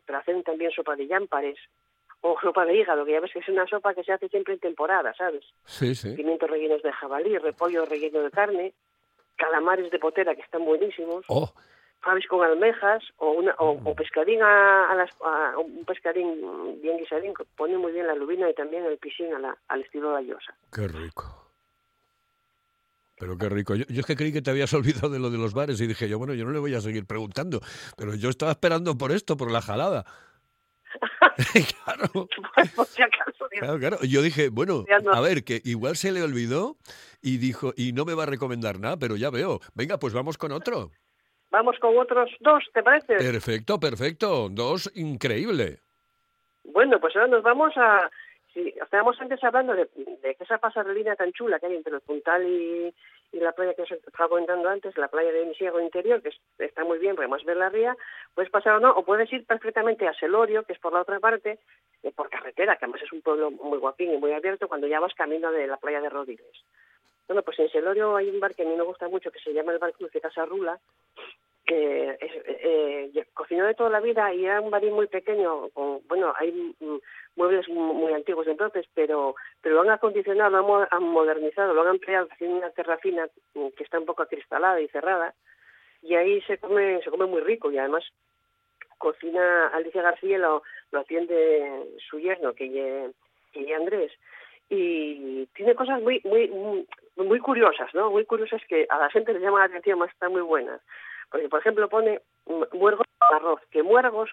pero 0.05 0.19
hacen 0.19 0.43
también 0.43 0.71
sopa 0.71 0.95
de 0.95 1.07
llámpares, 1.07 1.57
o 2.21 2.39
sopa 2.41 2.65
de 2.65 2.75
hígado, 2.75 3.05
que 3.05 3.11
ya 3.13 3.19
ves 3.19 3.31
que 3.33 3.39
es 3.39 3.49
una 3.49 3.67
sopa 3.67 3.93
que 3.93 4.03
se 4.03 4.11
hace 4.13 4.29
siempre 4.29 4.53
en 4.53 4.59
temporada, 4.59 5.13
¿sabes? 5.17 5.43
Sí, 5.65 5.93
sí. 5.95 6.13
Pimientos 6.15 6.49
rellenos 6.49 6.81
de 6.83 6.91
jabalí, 6.91 7.37
repollo 7.37 7.85
relleno 7.85 8.21
de 8.21 8.31
carne, 8.31 8.73
calamares 9.37 9.91
de 9.91 9.99
potera 9.99 10.35
que 10.35 10.41
están 10.41 10.63
buenísimos, 10.65 11.25
Oh, 11.27 11.51
con 12.29 12.43
almejas 12.43 13.03
o 13.17 13.31
una 13.31 13.55
o, 13.57 13.79
o 13.83 13.95
pescadín 13.95 14.39
a, 14.43 14.91
a 14.91 14.95
las 14.95 15.09
a 15.23 15.57
un 15.57 15.83
pescadín 15.85 16.79
bien 16.79 16.97
guisadín 16.97 17.33
pone 17.57 17.77
muy 17.79 17.91
bien 17.93 18.05
la 18.05 18.13
lubina 18.13 18.47
y 18.47 18.53
también 18.53 18.85
el 18.85 18.99
piscín 18.99 19.33
a 19.33 19.39
la- 19.39 19.57
al 19.69 19.81
estilo 19.81 20.09
de 20.09 20.13
la 20.15 20.21
llosa. 20.21 20.55
qué 20.71 20.87
rico. 20.87 21.44
Pero 23.17 23.37
qué 23.37 23.49
rico. 23.49 23.75
Yo, 23.75 23.85
yo 23.87 24.01
es 24.01 24.05
que 24.05 24.15
creí 24.15 24.33
que 24.33 24.41
te 24.41 24.51
habías 24.51 24.73
olvidado 24.73 25.09
de 25.09 25.19
lo 25.19 25.29
de 25.29 25.37
los 25.37 25.53
bares 25.53 25.79
y 25.81 25.87
dije 25.87 26.09
yo, 26.09 26.17
bueno, 26.17 26.33
yo 26.33 26.45
no 26.45 26.51
le 26.51 26.59
voy 26.59 26.73
a 26.75 26.81
seguir 26.81 27.05
preguntando, 27.05 27.61
pero 27.97 28.15
yo 28.15 28.29
estaba 28.29 28.51
esperando 28.51 28.97
por 28.97 29.11
esto, 29.11 29.37
por 29.37 29.51
la 29.51 29.61
jalada. 29.61 30.05
claro, 31.83 32.27
Por 32.75 32.85
si 32.85 33.01
acaso, 33.01 33.47
claro, 33.51 33.79
claro. 33.79 33.97
Yo 34.03 34.21
dije, 34.21 34.49
bueno, 34.49 34.85
a 35.11 35.19
ver, 35.19 35.43
que 35.43 35.61
igual 35.65 35.95
se 35.97 36.11
le 36.11 36.23
olvidó 36.23 36.77
y 37.21 37.37
dijo, 37.37 37.73
y 37.75 37.91
no 37.93 38.05
me 38.05 38.13
va 38.13 38.23
a 38.23 38.27
recomendar 38.27 38.79
nada, 38.79 38.97
pero 38.97 39.15
ya 39.15 39.29
veo. 39.29 39.59
Venga, 39.73 39.99
pues 39.99 40.13
vamos 40.13 40.37
con 40.37 40.51
otro. 40.51 40.91
Vamos 41.51 41.77
con 41.79 41.97
otros 41.97 42.29
dos, 42.39 42.63
¿te 42.73 42.83
parece? 42.83 43.15
Perfecto, 43.15 43.79
perfecto. 43.79 44.49
Dos, 44.49 44.91
increíble. 44.95 45.79
Bueno, 46.63 46.99
pues 46.99 47.15
ahora 47.15 47.27
nos 47.27 47.43
vamos 47.43 47.73
a... 47.77 48.09
Si 48.55 48.69
estábamos 48.81 49.19
antes 49.19 49.43
hablando 49.43 49.73
de, 49.75 49.85
de 49.95 50.37
esa 50.39 50.57
pasarelina 50.59 51.15
tan 51.17 51.33
chula 51.33 51.59
que 51.59 51.65
hay 51.65 51.75
entre 51.75 51.93
el 51.93 51.99
Puntal 51.99 52.47
y, 52.47 52.91
y 53.33 53.39
la 53.41 53.51
playa 53.51 53.73
que 53.73 53.81
os 53.81 53.91
estaba 53.91 54.29
comentando 54.29 54.69
antes, 54.69 54.97
la 54.97 55.09
playa 55.09 55.29
de 55.33 55.43
Misiego 55.45 55.81
Interior, 55.81 56.21
que 56.21 56.29
es- 56.29 56.39
está 56.57 56.85
muy 56.85 56.97
bien, 56.97 57.17
podemos 57.17 57.43
ver 57.43 57.57
la 57.57 57.67
ría, 57.67 57.97
puedes 58.33 58.49
pasar 58.49 58.75
o 58.75 58.79
no, 58.79 58.91
o 58.93 59.03
puedes 59.03 59.31
ir 59.33 59.45
perfectamente 59.45 60.07
a 60.07 60.13
Selorio, 60.13 60.63
que 60.63 60.71
es 60.71 60.79
por 60.79 60.93
la 60.93 61.01
otra 61.01 61.19
parte, 61.19 61.59
eh, 62.01 62.11
por 62.15 62.29
carretera, 62.29 62.77
que 62.77 62.85
además 62.85 63.01
es 63.03 63.11
un 63.11 63.21
pueblo 63.21 63.51
muy 63.51 63.77
guapín 63.77 64.13
y 64.13 64.17
muy 64.17 64.31
abierto, 64.31 64.69
cuando 64.69 64.87
ya 64.87 65.01
vas 65.01 65.13
camino 65.15 65.51
de 65.51 65.67
la 65.67 65.75
playa 65.75 65.99
de 65.99 66.09
Rodiles. 66.09 66.63
Bueno, 67.27 67.41
pues 67.43 67.59
en 67.59 67.69
Selorio 67.69 68.15
hay 68.15 68.29
un 68.29 68.39
bar 68.39 68.55
que 68.55 68.63
a 68.63 68.65
mí 68.65 68.73
me 68.75 68.83
gusta 68.83 69.09
mucho, 69.09 69.31
que 69.31 69.39
se 69.39 69.51
llama 69.51 69.73
el 69.73 69.79
Bar 69.79 69.91
Cruz 69.93 70.11
de 70.13 70.21
Casa 70.21 70.45
Rula, 70.45 70.79
que 71.65 72.09
eh, 72.11 73.11
eh, 73.15 73.25
cocinó 73.33 73.65
de 73.65 73.73
toda 73.73 73.89
la 73.89 73.99
vida 73.99 74.33
y 74.33 74.45
era 74.45 74.61
un 74.61 74.69
barín 74.71 74.93
muy 74.93 75.07
pequeño, 75.07 75.69
con, 75.69 75.99
bueno, 76.07 76.33
hay 76.37 76.75
muebles 77.35 77.67
mu- 77.69 77.93
muy 77.93 78.13
antiguos 78.13 78.47
entonces, 78.47 78.85
pero 78.93 79.35
pero 79.61 79.75
lo 79.75 79.81
han 79.81 79.89
acondicionado, 79.89 80.51
lo 80.51 80.57
han, 80.59 80.65
mo- 80.65 80.87
han 80.89 81.03
modernizado, 81.03 81.73
lo 81.73 81.81
han 81.81 81.87
ampliado, 81.87 82.27
haciendo 82.31 82.57
una 82.57 82.69
terracina 82.69 83.27
que 83.53 83.83
está 83.83 83.97
un 83.99 84.05
poco 84.05 84.23
acristalada 84.23 84.79
y 84.79 84.87
cerrada, 84.89 85.33
y 86.03 86.15
ahí 86.15 86.41
se 86.41 86.57
come 86.59 87.01
se 87.03 87.09
come 87.09 87.25
muy 87.25 87.41
rico 87.41 87.71
y 87.71 87.77
además 87.79 88.03
cocina 88.97 89.67
Alicia 89.67 90.01
García 90.01 90.37
lo, 90.37 90.63
lo 90.91 90.99
atiende 90.99 91.83
su 92.09 92.19
yerno 92.19 92.53
que 92.53 93.11
que 93.51 93.75
Andrés 93.75 94.11
y 94.69 95.45
tiene 95.55 95.75
cosas 95.75 96.01
muy 96.01 96.21
muy 96.23 96.47
muy, 96.49 96.87
muy 97.17 97.39
curiosas 97.39 97.93
no 97.93 98.11
muy 98.11 98.25
curiosas 98.25 98.61
que 98.67 98.85
a 98.89 98.97
la 98.97 99.09
gente 99.09 99.33
le 99.33 99.39
llama 99.39 99.59
la 99.59 99.65
atención 99.65 99.99
más 99.99 100.11
están 100.11 100.31
muy 100.31 100.41
buenas 100.41 100.81
porque 101.31 101.49
por 101.49 101.59
ejemplo 101.59 101.89
pone 101.89 102.21
muergos 102.73 103.05
con 103.19 103.35
arroz 103.35 103.61
que 103.71 103.83
muergos 103.83 104.29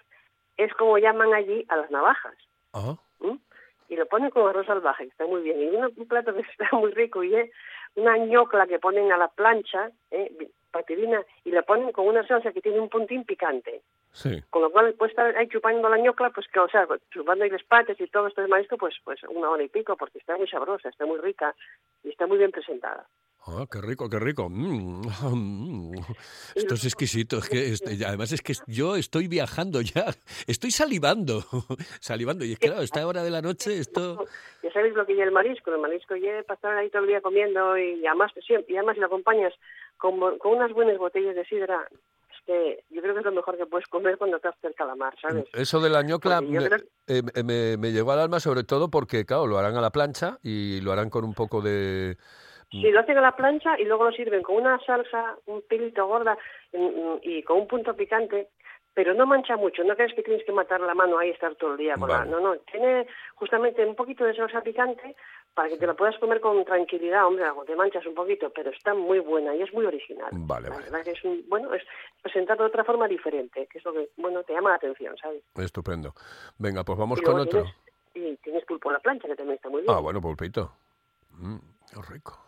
es 0.57 0.73
como 0.75 0.97
llaman 0.97 1.33
allí 1.33 1.65
a 1.69 1.77
las 1.77 1.89
navajas 1.91 2.35
y 3.93 3.95
lo 3.95 4.07
ponen 4.07 4.31
con 4.31 4.47
arroz 4.47 4.65
salvaje, 4.65 5.03
que 5.03 5.11
está 5.11 5.27
muy 5.27 5.43
bien. 5.43 5.61
Y 5.61 5.67
un, 5.67 5.93
un 5.95 6.07
plato 6.07 6.33
que 6.33 6.41
está 6.51 6.75
muy 6.75 6.91
rico 6.91 7.23
y 7.23 7.35
es 7.35 7.49
una 7.95 8.17
ñocla 8.17 8.65
que 8.67 8.79
ponen 8.79 9.11
a 9.11 9.17
la 9.17 9.27
plancha, 9.27 9.91
¿eh? 10.11 10.49
patidina, 10.71 11.23
y 11.43 11.51
la 11.51 11.61
ponen 11.61 11.91
con 11.91 12.07
una 12.07 12.25
salsa 12.25 12.51
que 12.51 12.61
tiene 12.61 12.79
un 12.79 12.89
puntín 12.89 13.23
picante. 13.23 13.81
sí. 14.11 14.41
Con 14.49 14.63
lo 14.63 14.71
cual, 14.71 14.95
puede 14.95 15.11
estar 15.11 15.37
ahí 15.37 15.47
chupando 15.47 15.87
la 15.87 15.99
ñocla, 15.99 16.31
pues 16.31 16.47
que, 16.47 16.59
o 16.59 16.67
sea, 16.67 16.87
chupando 17.11 17.43
ahí 17.43 17.51
los 17.51 17.63
pates 17.63 17.99
y 18.01 18.07
todo 18.07 18.27
esto 18.27 18.41
de 18.41 18.47
marisco, 18.47 18.77
pues, 18.77 18.95
pues 19.03 19.21
una 19.29 19.51
hora 19.51 19.61
y 19.61 19.69
pico, 19.69 19.95
porque 19.95 20.17
está 20.17 20.35
muy 20.35 20.47
sabrosa, 20.47 20.89
está 20.89 21.05
muy 21.05 21.19
rica 21.19 21.53
y 22.03 22.09
está 22.09 22.25
muy 22.25 22.39
bien 22.39 22.51
presentada. 22.51 23.05
Ah, 23.45 23.65
qué 23.69 23.81
rico, 23.81 24.09
qué 24.09 24.19
rico. 24.19 24.49
Mm, 24.49 25.01
mm. 25.31 25.93
Esto 26.55 26.75
es 26.75 26.85
exquisito. 26.85 27.39
Es 27.39 27.49
que 27.49 27.73
este- 27.73 28.05
además 28.05 28.31
es 28.31 28.41
que 28.41 28.53
yo 28.67 28.95
estoy 28.95 29.27
viajando 29.27 29.81
ya, 29.81 30.05
estoy 30.47 30.71
salivando, 30.71 31.43
salivando. 31.99 32.45
Y 32.45 32.53
es 32.53 32.59
que 32.59 32.67
claro, 32.67 32.81
esta 32.81 33.05
hora 33.05 33.23
de 33.23 33.29
la 33.31 33.41
noche 33.41 33.77
esto... 33.79 34.25
Ya 34.63 34.71
sabéis 34.71 34.93
lo 34.93 35.05
que 35.05 35.13
lleva 35.13 35.25
el 35.25 35.31
marisco, 35.31 35.71
el 35.73 35.81
marisco 35.81 36.15
lleva 36.15 36.41
pasar 36.43 36.77
ahí 36.77 36.89
todo 36.89 37.01
el 37.01 37.09
día 37.09 37.21
comiendo 37.21 37.77
y 37.77 38.05
además, 38.07 38.31
siempre, 38.45 38.73
y 38.73 38.77
además 38.77 38.97
lo 38.97 39.07
acompañas 39.07 39.53
con, 39.97 40.13
unas 40.45 40.71
buenas 40.71 40.97
botellas 40.97 41.35
de 41.35 41.45
sidra, 41.45 41.85
es 41.91 42.37
que 42.45 42.83
yo 42.89 43.01
creo 43.01 43.13
que 43.13 43.19
es 43.19 43.25
lo 43.25 43.31
mejor 43.33 43.57
que 43.57 43.65
puedes 43.65 43.87
comer 43.87 44.17
cuando 44.17 44.39
te 44.39 44.47
haces 44.47 44.63
el 44.63 44.73
calamar, 44.75 45.13
¿sabes? 45.21 45.45
Eso 45.53 45.81
de 45.81 45.89
la 45.89 46.01
ñocla 46.01 46.39
me, 46.39 46.65
creo- 46.69 46.79
eh, 47.07 47.21
me- 47.43 47.75
me 47.77 47.91
llegó 47.91 48.13
al 48.13 48.19
alma 48.19 48.39
sobre 48.39 48.63
todo 48.63 48.89
porque, 48.89 49.25
claro, 49.25 49.47
lo 49.47 49.57
harán 49.57 49.75
a 49.75 49.81
la 49.81 49.91
plancha 49.91 50.39
y 50.41 50.79
lo 50.79 50.93
harán 50.93 51.09
con 51.09 51.25
un 51.25 51.33
poco 51.33 51.61
de... 51.61 52.15
Sí, 52.81 52.91
lo 52.91 52.99
hacen 52.99 53.17
a 53.17 53.21
la 53.21 53.35
plancha 53.35 53.79
y 53.79 53.85
luego 53.85 54.05
lo 54.05 54.11
sirven 54.11 54.41
con 54.43 54.55
una 54.55 54.79
salsa 54.85 55.35
un 55.45 55.61
pilito 55.61 56.05
gorda 56.07 56.37
mm, 56.73 56.77
mm, 56.77 57.19
y 57.21 57.43
con 57.43 57.59
un 57.61 57.67
punto 57.67 57.95
picante, 57.95 58.49
pero 58.93 59.13
no 59.13 59.25
mancha 59.25 59.55
mucho. 59.57 59.83
No 59.83 59.95
crees 59.95 60.13
que 60.13 60.23
tienes 60.23 60.45
que 60.45 60.51
matar 60.51 60.81
la 60.81 60.93
mano 60.93 61.17
ahí 61.17 61.29
y 61.29 61.31
estar 61.31 61.55
todo 61.55 61.71
el 61.71 61.77
día 61.77 61.95
con 61.97 62.09
Vale. 62.09 62.25
la... 62.29 62.31
No, 62.31 62.39
no, 62.39 62.57
tiene 62.71 63.07
justamente 63.35 63.85
un 63.85 63.95
poquito 63.95 64.23
de 64.25 64.35
salsa 64.35 64.61
picante 64.61 65.15
para 65.53 65.69
que 65.69 65.77
te 65.77 65.85
la 65.85 65.93
puedas 65.93 66.17
comer 66.17 66.41
con 66.41 66.65
tranquilidad, 66.65 67.27
hombre, 67.27 67.45
algo 67.45 67.63
te 67.63 67.75
manchas 67.75 68.05
un 68.07 68.15
poquito, 68.15 68.49
pero 68.49 68.71
está 68.71 68.93
muy 68.95 69.19
buena 69.19 69.55
y 69.55 69.61
es 69.61 69.71
muy 69.71 69.85
original. 69.85 70.29
Vale, 70.31 70.67
La 70.69 70.75
vale. 70.75 70.85
verdad 70.89 71.03
que 71.03 71.11
es 71.11 71.23
un, 71.23 71.45
bueno, 71.47 71.71
es 71.75 71.83
presentado 72.23 72.63
de 72.63 72.69
otra 72.69 72.83
forma 72.83 73.07
diferente, 73.07 73.67
que 73.67 73.77
es 73.77 73.85
lo 73.85 73.93
que, 73.93 74.09
bueno, 74.17 74.41
te 74.43 74.53
llama 74.53 74.71
la 74.71 74.75
atención, 74.77 75.15
¿sabes? 75.17 75.43
Estupendo. 75.55 76.13
Venga, 76.57 76.83
pues 76.83 76.97
vamos 76.97 77.21
con 77.21 77.39
otro. 77.39 77.61
tienes- 77.63 77.75
y 78.15 78.35
tienes 78.37 78.63
pulpo 78.65 78.89
a 78.89 78.93
la 78.93 78.99
plancha, 78.99 79.27
que 79.27 79.35
también 79.35 79.55
está 79.55 79.69
muy 79.69 79.81
bien. 79.83 79.93
Ah, 79.95 79.99
bueno, 79.99 80.21
pulpito. 80.21 80.71
Mm, 81.31 81.57
rico. 82.09 82.39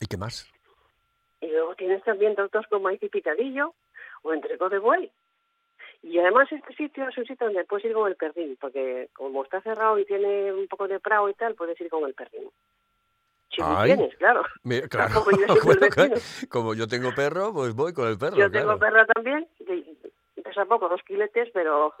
¿Y 0.00 0.06
qué 0.06 0.16
más? 0.16 0.50
Y 1.40 1.48
luego 1.48 1.74
tienes 1.74 2.02
también 2.04 2.34
tortas 2.34 2.66
con 2.68 2.82
maíz 2.82 3.02
y 3.02 3.08
picadillo 3.08 3.74
o 4.22 4.32
entrecot 4.32 4.70
de 4.70 4.78
buey. 4.78 5.10
Y 6.02 6.18
además 6.18 6.50
este 6.52 6.74
sitio 6.74 7.08
es 7.08 7.18
un 7.18 7.26
sitio 7.26 7.46
donde 7.46 7.64
puedes 7.64 7.84
ir 7.84 7.92
con 7.92 8.08
el 8.08 8.16
perrín, 8.16 8.56
porque 8.60 9.08
como 9.14 9.42
está 9.42 9.60
cerrado 9.62 9.98
y 9.98 10.04
tiene 10.04 10.52
un 10.52 10.68
poco 10.68 10.86
de 10.86 11.00
prado 11.00 11.28
y 11.28 11.34
tal, 11.34 11.54
puedes 11.54 11.80
ir 11.80 11.88
con 11.90 12.04
el 12.04 12.14
perrín. 12.14 12.48
Si 13.50 13.60
lo 13.60 13.76
Ay. 13.76 13.94
tienes, 13.94 14.16
claro. 14.16 14.42
Claro, 14.90 15.14
Tampoco 15.14 15.30
yo 15.32 15.46
bueno, 15.64 16.16
como 16.48 16.74
yo 16.74 16.86
tengo 16.86 17.12
perro, 17.14 17.52
pues 17.52 17.74
voy 17.74 17.92
con 17.92 18.08
el 18.08 18.18
perro. 18.18 18.36
Yo 18.36 18.50
tengo 18.50 18.76
claro. 18.76 18.78
perra 18.78 19.06
también, 19.06 19.48
y 19.58 20.42
pesa 20.42 20.64
poco, 20.66 20.88
dos 20.88 21.02
quiletes, 21.02 21.50
pero 21.52 21.94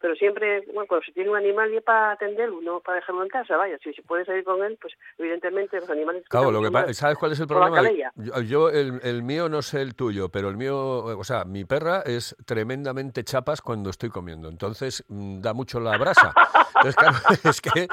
pero 0.00 0.14
siempre, 0.14 0.64
bueno, 0.72 0.86
cuando 0.88 1.04
se 1.04 1.12
tiene 1.12 1.30
un 1.30 1.36
animal 1.36 1.72
y 1.74 1.80
para 1.80 2.12
atenderlo, 2.12 2.60
no 2.60 2.80
para 2.80 2.96
dejarlo 2.96 3.22
en 3.22 3.28
casa, 3.28 3.56
vaya, 3.56 3.76
si 3.82 3.92
se 3.92 4.02
puede 4.02 4.24
salir 4.24 4.44
con 4.44 4.62
él, 4.62 4.78
pues 4.80 4.94
evidentemente 5.18 5.78
los 5.80 5.90
animales... 5.90 6.24
Claro, 6.28 6.50
lo 6.50 6.62
que 6.62 6.94
¿sabes 6.94 7.18
cuál 7.18 7.32
es 7.32 7.40
el 7.40 7.46
problema? 7.46 7.82
Yo, 8.16 8.40
yo 8.42 8.68
el, 8.70 9.00
el 9.02 9.22
mío 9.22 9.48
no 9.48 9.62
sé 9.62 9.82
el 9.82 9.94
tuyo, 9.94 10.28
pero 10.28 10.48
el 10.48 10.56
mío, 10.56 10.76
o 11.04 11.24
sea, 11.24 11.44
mi 11.44 11.64
perra 11.64 12.02
es 12.04 12.36
tremendamente 12.46 13.24
chapas 13.24 13.60
cuando 13.60 13.90
estoy 13.90 14.10
comiendo, 14.10 14.48
entonces 14.48 15.04
mm, 15.08 15.40
da 15.40 15.52
mucho 15.54 15.80
la 15.80 15.96
brasa. 15.98 16.32
Entonces, 16.78 16.94
claro, 16.94 17.16
es 17.50 17.60
que 17.60 17.88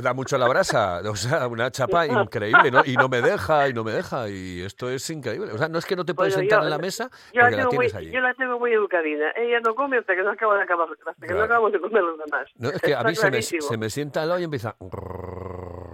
da 0.00 0.14
mucho 0.14 0.38
la 0.38 0.46
brasa, 0.46 1.00
o 1.10 1.16
sea, 1.16 1.48
una 1.48 1.68
chapa 1.72 2.06
increíble, 2.06 2.70
¿no? 2.70 2.82
Y 2.84 2.96
no 2.96 3.08
me 3.08 3.20
deja, 3.22 3.68
y 3.68 3.72
no 3.72 3.82
me 3.82 3.90
deja, 3.90 4.28
y 4.28 4.60
esto 4.62 4.88
es 4.88 5.10
increíble. 5.10 5.50
O 5.52 5.58
sea, 5.58 5.66
no 5.68 5.78
es 5.80 5.84
que 5.86 5.96
no 5.96 6.04
te 6.04 6.14
puedes 6.14 6.34
Bueno, 6.34 6.42
sentar 6.48 6.60
yo- 6.60 6.64
en 6.66 6.70
la 6.70 6.78
mesa 6.78 7.10
Yo 7.32 7.40
la, 7.40 7.46
porque 7.46 7.56
la 7.56 7.62
tengo 7.62 7.72
muy, 7.72 7.86
tienes 7.88 7.94
allí. 7.96 8.10
yo 8.12 8.20
la 8.20 8.34
tengo 8.34 8.58
muy 8.60 8.72
educadina. 8.72 9.32
Ella 9.34 9.58
no 9.58 9.74
come 9.74 9.98
hasta 9.98 10.14
que 10.14 10.22
no 10.22 10.30
acabo 10.30 10.54
de 10.54 10.62
acabar, 10.62 10.86
hasta 10.90 11.26
que 11.26 11.34
no 11.40 11.44
acabamos 11.44 11.72
de 11.72 11.80
comer 11.80 12.02
los 12.02 12.18
demás. 12.18 12.48
No, 12.56 12.68
es 12.70 12.80
que 12.80 12.94
a 12.94 13.02
mí 13.04 13.14
se 13.16 13.30
me, 13.30 13.42
se 13.42 13.76
me 13.76 13.90
sienta 13.90 14.22
al 14.22 14.28
lado 14.28 14.40
y 14.40 14.44
empieza... 14.44 14.76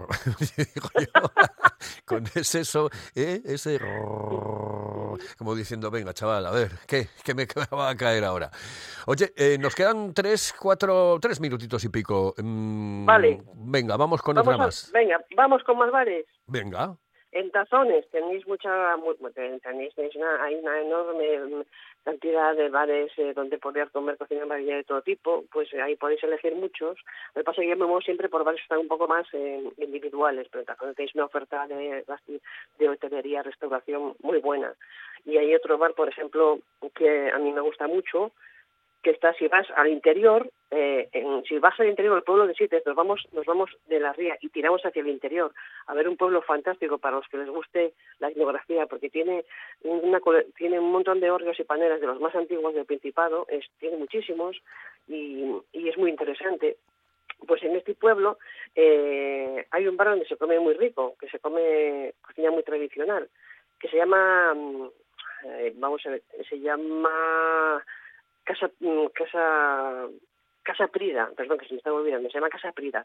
Con 2.04 2.24
ese 2.35 2.64
so, 2.64 2.88
¿eh? 3.14 3.40
ese 3.44 3.78
como 5.38 5.54
diciendo, 5.54 5.90
venga, 5.90 6.12
chaval, 6.14 6.46
a 6.46 6.50
ver, 6.50 6.70
¿qué? 6.87 7.09
¿Qué 7.24 7.35
me 7.35 7.46
va 7.76 7.90
a 7.90 7.96
caer 7.96 8.24
ahora? 8.24 8.50
Oye, 9.06 9.32
eh, 9.37 9.56
nos 9.59 9.74
quedan 9.74 10.14
tres, 10.14 10.54
cuatro, 10.59 11.18
tres 11.20 11.40
minutitos 11.40 11.82
y 11.85 11.88
pico. 11.88 12.35
Mm, 12.38 13.06
Vale. 13.06 13.42
Venga, 13.54 13.96
vamos 13.96 14.22
con 14.22 14.37
Vamos 14.37 14.46
otra 14.54 14.62
a- 14.62 14.66
más. 14.66 14.90
venga, 14.92 15.18
vamos 15.37 15.62
con 15.64 15.78
más 15.78 15.90
bares. 15.90 16.26
Venga. 16.46 16.96
En 17.40 17.51
tazones 17.51 18.09
tenéis 18.11 18.46
mucha, 18.46 18.96
mu- 18.96 19.14
ten- 19.37 19.61
tenéis, 19.61 19.94
tenéis 19.94 20.16
una, 20.16 20.42
hay 20.44 20.55
una 20.55 20.81
enorme 20.81 21.38
mm, 21.38 21.62
cantidad 22.05 22.55
de 22.57 22.68
bares 22.70 23.12
eh, 23.18 23.33
donde 23.35 23.59
poder 23.59 23.90
comer 23.90 24.16
cocina 24.16 24.44
amarilla 24.44 24.77
de 24.77 24.85
todo 24.85 25.03
tipo, 25.03 25.44
pues 25.53 25.70
eh, 25.75 25.83
ahí 25.83 25.96
podéis 25.96 26.22
elegir 26.25 26.55
muchos. 26.55 26.96
Lo 27.35 27.40
que 27.40 27.44
pasa 27.44 27.61
es 27.61 27.66
que 27.66 27.70
yo 27.70 27.77
me 27.77 27.85
muevo 27.85 28.01
siempre 28.01 28.31
por 28.31 28.42
bares 28.44 28.61
que 28.61 28.64
están 28.64 28.79
un 28.79 28.88
poco 28.88 29.07
más 29.07 29.27
eh, 29.35 29.62
individuales, 29.77 30.49
pero 30.51 30.64
tazones 30.64 30.96
tenéis 30.96 31.14
una 31.14 31.27
oferta 31.27 31.66
de, 31.66 32.05
de 32.79 32.88
hotelería, 32.88 33.42
restauración 33.42 34.14
muy 34.22 34.38
buena. 34.38 34.72
Y 35.27 35.37
hay 35.37 35.55
otro 35.55 35.77
bar, 35.77 35.92
por 35.92 36.09
ejemplo, 36.09 36.61
que 36.94 37.31
a 37.31 37.38
mí 37.38 37.53
me 37.53 37.61
gusta 37.61 37.87
mucho, 37.87 38.33
que 39.07 39.12
está 39.12 39.33
si 39.35 39.47
vas 39.47 39.69
al 39.77 39.87
interior, 39.87 40.51
eh, 40.73 41.09
si 41.49 41.61
vas 41.61 41.79
al 41.79 41.87
interior 41.87 42.14
del 42.14 42.25
pueblo 42.25 42.45
de 42.49 42.55
Sites, 42.55 42.85
nos 42.85 42.97
vamos, 42.97 43.25
nos 43.31 43.47
vamos 43.47 43.71
de 43.87 44.01
la 44.01 44.12
ría 44.12 44.37
y 44.40 44.49
tiramos 44.49 44.85
hacia 44.85 45.01
el 45.01 45.07
interior 45.07 45.53
a 45.87 45.95
ver 45.95 46.09
un 46.09 46.16
pueblo 46.16 46.42
fantástico 46.42 46.99
para 46.99 47.19
los 47.19 47.29
que 47.29 47.37
les 47.37 47.49
guste 47.49 47.95
la 48.19 48.31
etnografía, 48.31 48.87
porque 48.87 49.09
tiene 49.09 49.45
tiene 50.57 50.81
un 50.81 50.90
montón 50.90 51.21
de 51.21 51.31
hórreos 51.31 51.61
y 51.61 51.62
paneras 51.62 52.01
de 52.01 52.09
los 52.09 52.21
más 52.21 52.35
antiguos 52.35 52.75
del 52.75 52.85
Principado, 52.85 53.47
tiene 53.79 53.97
muchísimos 53.97 54.57
y, 55.07 55.55
y 55.73 55.88
es 55.88 55.97
muy 55.97 56.11
interesante. 56.11 56.77
Pues 57.47 57.62
en 57.62 57.77
este 57.77 57.95
pueblo 57.95 58.38
eh, 58.75 59.66
hay 59.71 59.87
un 59.87 59.97
bar 59.97 60.09
donde 60.09 60.27
se 60.27 60.37
come 60.37 60.59
muy 60.59 60.75
rico, 60.75 61.14
que 61.21 61.29
se 61.29 61.38
come 61.38 62.14
cocina 62.23 62.51
muy 62.51 62.64
tradicional, 62.64 63.29
que 63.79 63.87
se 63.87 63.99
llama, 63.99 64.53
mm, 64.53 64.88
eh, 65.45 65.73
vamos 65.77 66.05
a 66.07 66.11
ver, 66.11 66.23
se 66.49 66.59
llama 66.59 67.85
Casa, 68.46 68.70
mm, 68.80 69.06
Casa, 69.12 70.06
Casa 70.62 70.87
Prida, 70.87 71.30
perdón 71.37 71.59
que 71.59 71.66
se 71.66 71.74
me 71.74 71.78
está 71.78 71.92
olvidando, 71.92 72.30
se 72.30 72.38
llama 72.38 72.48
Casa 72.48 72.72
Prida, 72.72 73.04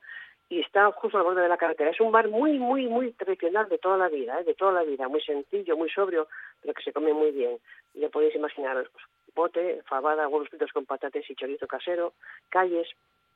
y 0.50 0.62
está 0.62 0.92
justo 0.92 1.18
al 1.18 1.24
borde 1.24 1.42
de 1.42 1.50
la 1.50 1.58
carretera. 1.58 1.90
Es 1.90 2.00
un 2.00 2.12
bar 2.12 2.30
muy, 2.30 2.60
muy, 2.60 2.88
muy 2.88 3.12
tradicional 3.14 3.68
de 3.68 3.80
toda 3.80 3.98
la 3.98 4.08
vida, 4.08 4.40
¿eh? 4.40 4.44
de 4.44 4.54
toda 4.54 4.72
la 4.72 4.84
vida, 4.84 5.08
muy 5.08 5.22
sencillo, 5.22 5.76
muy 5.76 5.90
sobrio, 5.90 6.28
pero 6.62 6.74
que 6.74 6.84
se 6.84 6.94
come 6.94 7.12
muy 7.12 7.32
bien. 7.32 7.58
Ya 7.96 8.10
podéis 8.10 8.36
imaginaros, 8.36 8.88
pues, 8.94 9.04
bote, 9.36 9.82
fabada, 9.88 10.28
huevos 10.28 10.50
fritos 10.50 10.72
con 10.72 10.86
patates 10.86 11.30
y 11.30 11.36
chorizo 11.36 11.68
casero, 11.68 12.14
calles, 12.50 12.88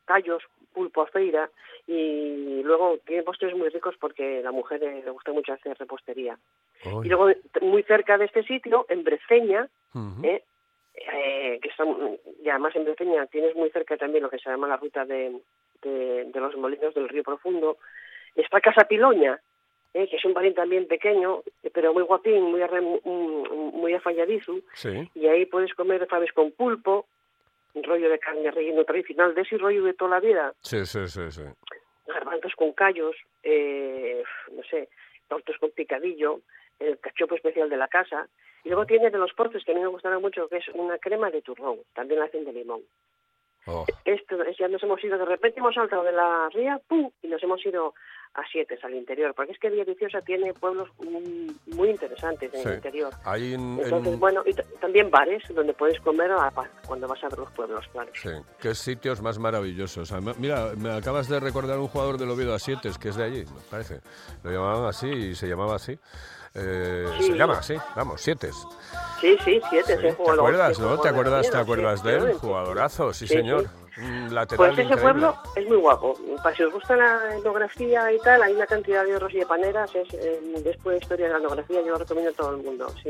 callos, 0.06 0.44
pulpo 0.74 1.02
a 1.02 1.08
feira 1.08 1.50
y 1.88 2.62
luego 2.64 2.98
tiene 3.06 3.24
postres 3.24 3.56
muy 3.56 3.70
ricos 3.70 3.96
porque 4.00 4.44
la 4.44 4.52
mujer 4.52 4.84
eh, 4.84 5.02
le 5.04 5.12
gusta 5.12 5.32
mucho 5.32 5.54
hacer 5.54 5.78
repostería. 5.78 6.38
Y 7.04 7.08
luego 7.08 7.30
muy 7.62 7.82
cerca 7.84 8.18
de 8.18 8.26
este 8.26 8.44
sitio, 8.44 8.86
en 8.90 9.04
Breceña, 9.04 9.68
¿eh? 10.22 10.44
Eh, 11.14 11.60
que 11.62 11.70
está, 11.70 11.84
y 12.44 12.50
además 12.50 12.76
en 12.76 12.86
Breceña 12.86 13.26
tienes 13.28 13.56
muy 13.56 13.70
cerca 13.70 13.98
también 13.98 14.24
lo 14.24 14.30
que 14.30 14.40
se 14.40 14.50
llama 14.50 14.68
la 14.68 14.78
ruta 14.78 15.06
de, 15.06 15.40
de, 15.82 16.26
de 16.26 16.40
los 16.40 16.56
molinos 16.56 16.94
del 16.94 17.10
río 17.10 17.24
profundo, 17.24 17.78
está 18.36 18.62
Casa 18.62 18.86
Piloña, 18.88 19.40
eh, 19.94 20.08
que 20.10 20.18
es 20.18 20.26
un 20.26 20.34
barín 20.34 20.54
también 20.54 20.88
pequeño, 20.88 21.42
eh, 21.64 21.70
pero 21.74 21.94
muy 21.94 22.04
guapín, 22.04 22.44
muy, 22.44 22.62
arre- 22.62 22.82
muy, 22.82 23.50
muy 23.74 23.94
afalladizo, 23.94 24.56
Sí. 24.74 25.10
y 25.16 25.28
ahí 25.28 25.46
puedes 25.46 25.74
comer 25.74 26.06
faves 26.08 26.32
con 26.34 26.52
pulpo, 26.52 27.06
un 27.74 27.84
rollo 27.84 28.10
de 28.10 28.20
carne 28.20 28.52
relleno 28.52 28.84
tradicional, 28.86 29.36
de 29.36 29.42
ese 29.42 29.58
rollo 29.58 29.84
de 29.84 29.94
toda 29.94 30.12
la 30.12 30.20
vida, 30.20 30.54
Sí, 30.62 30.86
sí, 30.86 31.08
sí, 31.08 31.30
sí. 31.32 31.42
garbanzos 32.08 32.54
con 32.56 32.72
callos, 32.74 33.16
eh, 33.44 34.24
no 34.52 34.64
sé, 34.64 34.88
tortos 35.28 35.58
con 35.60 35.72
picadillo, 35.72 36.40
el 36.80 37.00
cachopo 37.00 37.36
especial 37.36 37.70
de 37.70 37.78
la 37.78 37.88
casa. 37.88 38.28
Y 38.66 38.70
luego 38.70 38.86
tiene 38.86 39.10
de 39.10 39.18
los 39.18 39.32
postres 39.34 39.64
que 39.64 39.72
a 39.72 39.76
mí 39.76 39.82
me 39.82 39.88
gustaron 39.88 40.22
mucho, 40.22 40.48
que 40.50 40.58
es 40.58 40.68
una 40.74 40.98
crema 40.98 41.30
de 41.30 41.42
turrón, 41.42 41.78
también 41.94 42.20
la 42.20 42.26
hacen 42.26 42.44
de 42.44 42.52
limón. 42.52 42.82
Oh. 43.68 43.84
Esto 44.04 44.42
es, 44.44 44.58
ya 44.60 44.68
nos 44.68 44.84
hemos 44.84 45.04
ido, 45.04 45.18
de 45.18 45.26
repente 45.26 45.60
hemos 45.60 45.74
saltado 45.74 46.04
de 46.04 46.12
la 46.12 46.50
ría, 46.50 46.80
¡pum! 46.88 47.10
y 47.24 47.28
nos 47.28 47.42
hemos 47.42 47.66
ido 47.66 47.94
a 48.36 48.42
Siete, 48.52 48.78
al 48.84 48.94
interior, 48.94 49.34
porque 49.34 49.54
es 49.54 49.60
que 49.60 49.70
Villa 49.70 49.86
Viciosa 49.86 50.22
tiene 50.22 50.54
pueblos 50.54 50.90
muy, 51.00 51.56
muy 51.68 51.90
interesantes 51.90 52.54
en 52.54 52.62
Sí. 52.62 52.68
el 52.68 52.76
interior. 52.76 53.14
Ahí 53.24 53.54
en- 53.54 53.80
Entonces, 53.80 54.14
en- 54.14 54.20
bueno, 54.20 54.44
y 54.46 54.54
también 54.80 55.10
bares 55.10 55.42
donde 55.50 55.74
puedes 55.74 56.00
comer 56.02 56.32
a- 56.34 56.52
cuando 56.86 57.08
vas 57.08 57.24
a 57.24 57.30
ver 57.30 57.40
los 57.40 57.52
pueblos, 57.54 57.88
claro. 57.94 58.12
Sí, 58.14 58.30
qué 58.62 58.76
sitios 58.76 59.22
más 59.22 59.40
maravillosos. 59.40 60.12
Mira, 60.38 60.74
me 60.78 60.92
acabas 60.92 61.30
de 61.30 61.40
recordar 61.40 61.80
un 61.80 61.88
jugador 61.88 62.18
del 62.18 62.30
Oviedo 62.30 62.54
a 62.54 62.60
siete, 62.60 62.90
que 63.02 63.10
es 63.10 63.16
de 63.16 63.24
allí, 63.24 63.46
me 63.46 63.62
parece. 63.72 64.02
Lo 64.44 64.52
llamaban 64.52 64.86
así 64.86 65.08
y 65.08 65.34
se 65.36 65.48
llamaba 65.48 65.76
así. 65.76 65.98
Eh, 66.56 67.06
Sí. 67.20 67.28
Se 67.28 67.34
llama 67.38 67.58
así, 67.60 67.76
vamos, 67.96 68.22
siete. 68.22 68.50
Sí, 69.22 69.38
sí, 69.44 69.62
Siete, 69.70 69.96
¿Te 69.98 70.08
ese 70.10 70.14
jugador. 70.18 70.40
acuerdas, 70.40 70.76
sí, 70.78 70.82
no? 70.82 71.00
¿Te 71.00 71.10
acuerdas, 71.10 71.50
te 71.50 71.58
acuerdas 71.58 72.02
sí, 72.02 72.08
de 72.08 72.16
él? 72.18 72.34
Jugadorazo, 72.34 73.14
sí, 73.14 73.28
Sí, 73.28 73.36
señor. 73.36 73.64
sí. 73.64 74.02
Lateral 74.30 74.58
Pues 74.58 74.72
ese 74.74 74.82
increíble. 74.84 75.02
pueblo 75.02 75.38
es 75.56 75.68
muy 75.70 75.78
guapo. 75.78 76.14
Para 76.44 76.54
si 76.56 76.64
os 76.64 76.74
gusta 76.74 76.98
la 76.98 77.34
etnografía 77.38 78.12
y 78.12 78.20
tal, 78.20 78.44
hay 78.44 78.54
una 78.54 78.66
cantidad 78.68 79.06
de 79.06 79.16
horros 79.16 79.34
y 79.34 79.38
de 79.40 79.46
paneras. 79.46 79.90
Es, 79.96 80.14
eh, 80.16 80.42
después 80.66 80.96
de 80.96 81.02
historia 81.02 81.28
de 81.28 81.32
la 81.32 81.38
etnografía, 81.40 81.80
yo 81.82 81.92
lo 81.94 81.98
recomiendo 81.98 82.30
a 82.32 82.34
todo 82.34 82.52
el 82.58 82.64
mundo. 82.64 82.88
Sí. 83.02 83.10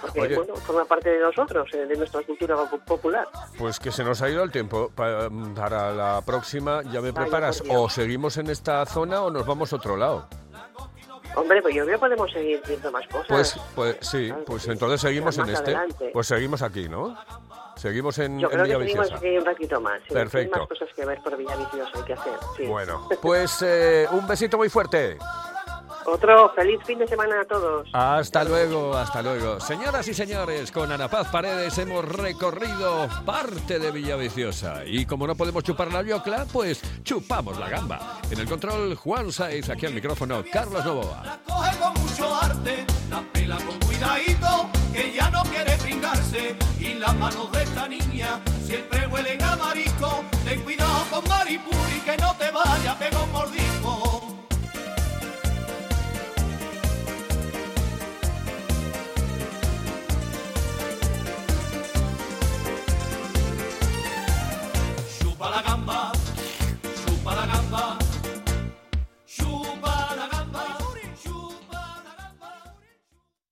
Porque, 0.00 0.20
Oye. 0.20 0.36
bueno, 0.36 0.54
forma 0.56 0.84
parte 0.84 1.10
de 1.10 1.18
nosotros, 1.18 1.68
eh, 1.74 1.86
de 1.86 1.96
nuestra 1.96 2.22
cultura 2.22 2.54
po- 2.56 2.78
popular. 2.78 3.26
Pues 3.58 3.80
que 3.80 3.90
se 3.90 4.04
nos 4.04 4.22
ha 4.22 4.28
ido 4.30 4.44
el 4.44 4.52
tiempo. 4.52 4.90
Pa- 4.94 5.28
Para 5.56 5.90
la 5.90 6.22
próxima, 6.24 6.82
¿ya 6.84 7.00
me 7.00 7.12
preparas? 7.12 7.62
O 7.68 7.88
seguimos 7.90 8.36
en 8.36 8.48
esta 8.48 8.86
zona 8.86 9.22
o 9.22 9.30
nos 9.30 9.44
vamos 9.44 9.72
a 9.72 9.76
otro 9.76 9.96
lado. 9.96 10.28
Hombre, 11.36 11.62
pues 11.62 11.74
yo 11.74 11.84
creo 11.84 11.96
que 11.96 12.00
podemos 12.00 12.30
seguir 12.30 12.62
viendo 12.66 12.90
más 12.90 13.06
cosas. 13.08 13.26
Pues, 13.28 13.60
pues 13.74 13.96
sí, 14.00 14.32
pues 14.46 14.68
entonces 14.68 15.00
seguimos 15.00 15.36
en 15.38 15.48
este. 15.48 15.74
adelante. 15.74 16.10
Pues 16.12 16.26
seguimos 16.26 16.62
aquí, 16.62 16.88
¿no? 16.88 17.16
Seguimos 17.76 18.18
en, 18.18 18.38
yo 18.38 18.50
en 18.50 18.60
creo 18.60 18.78
que 18.78 18.84
seguimos 18.86 19.12
aquí 19.12 19.38
un 19.38 19.44
ratito 19.44 19.80
más. 19.80 19.98
sí. 20.00 20.06
Hay 20.10 20.14
Perfecto. 20.14 20.58
más 20.58 20.68
cosas 20.68 20.88
que 20.94 21.04
ver 21.04 21.22
por 21.22 21.36
Villaviciosa 21.36 21.90
hay 21.94 22.04
que 22.04 22.12
hacer. 22.12 22.32
Sí. 22.56 22.66
Bueno, 22.66 23.08
pues 23.22 23.62
eh, 23.62 24.06
un 24.12 24.26
besito 24.26 24.58
muy 24.58 24.68
fuerte. 24.68 25.18
Otro 26.06 26.52
feliz 26.54 26.80
fin 26.84 26.98
de 26.98 27.06
semana 27.06 27.40
a 27.40 27.44
todos. 27.44 27.88
Hasta 27.92 28.44
luego, 28.44 28.96
hasta 28.96 29.22
luego. 29.22 29.60
Señoras 29.60 30.06
y 30.08 30.14
señores, 30.14 30.72
con 30.72 30.90
Ana 30.90 31.08
Paz 31.08 31.28
Paredes 31.30 31.76
hemos 31.78 32.04
recorrido 32.04 33.08
parte 33.24 33.78
de 33.78 33.90
Villaviciosa. 33.90 34.84
Y 34.84 35.06
como 35.06 35.26
no 35.26 35.34
podemos 35.34 35.62
chupar 35.62 35.92
la 35.92 36.02
biocla, 36.02 36.46
pues 36.52 36.82
chupamos 37.04 37.58
la 37.58 37.68
gamba. 37.68 38.20
En 38.30 38.38
el 38.40 38.48
control, 38.48 38.94
Juan 38.96 39.32
Saiz, 39.32 39.68
aquí 39.70 39.86
al 39.86 39.94
micrófono, 39.94 40.42
Carlos 40.52 40.84
Novoa. 40.84 41.38
coge 41.46 41.78
con 41.78 41.94
mucho 42.02 42.34
arte, 42.34 42.84
la 43.10 43.22
pela 43.32 43.56
con 43.56 43.78
cuidadito, 43.80 44.68
que 44.92 45.12
ya 45.12 45.30
no 45.30 45.42
quiere 45.44 45.76
pringarse. 45.78 46.56
Y 46.78 46.94
las 46.94 47.14
manos 47.16 47.50
de 47.52 47.62
esta 47.62 47.88
niña 47.88 48.40
siempre 48.64 49.06
huelen 49.06 49.42
a 49.42 49.56
marisco. 49.56 50.24
Ten 50.44 50.60
cuidado 50.62 51.04
con 51.10 51.28
Maripuri, 51.28 52.00
que 52.04 52.16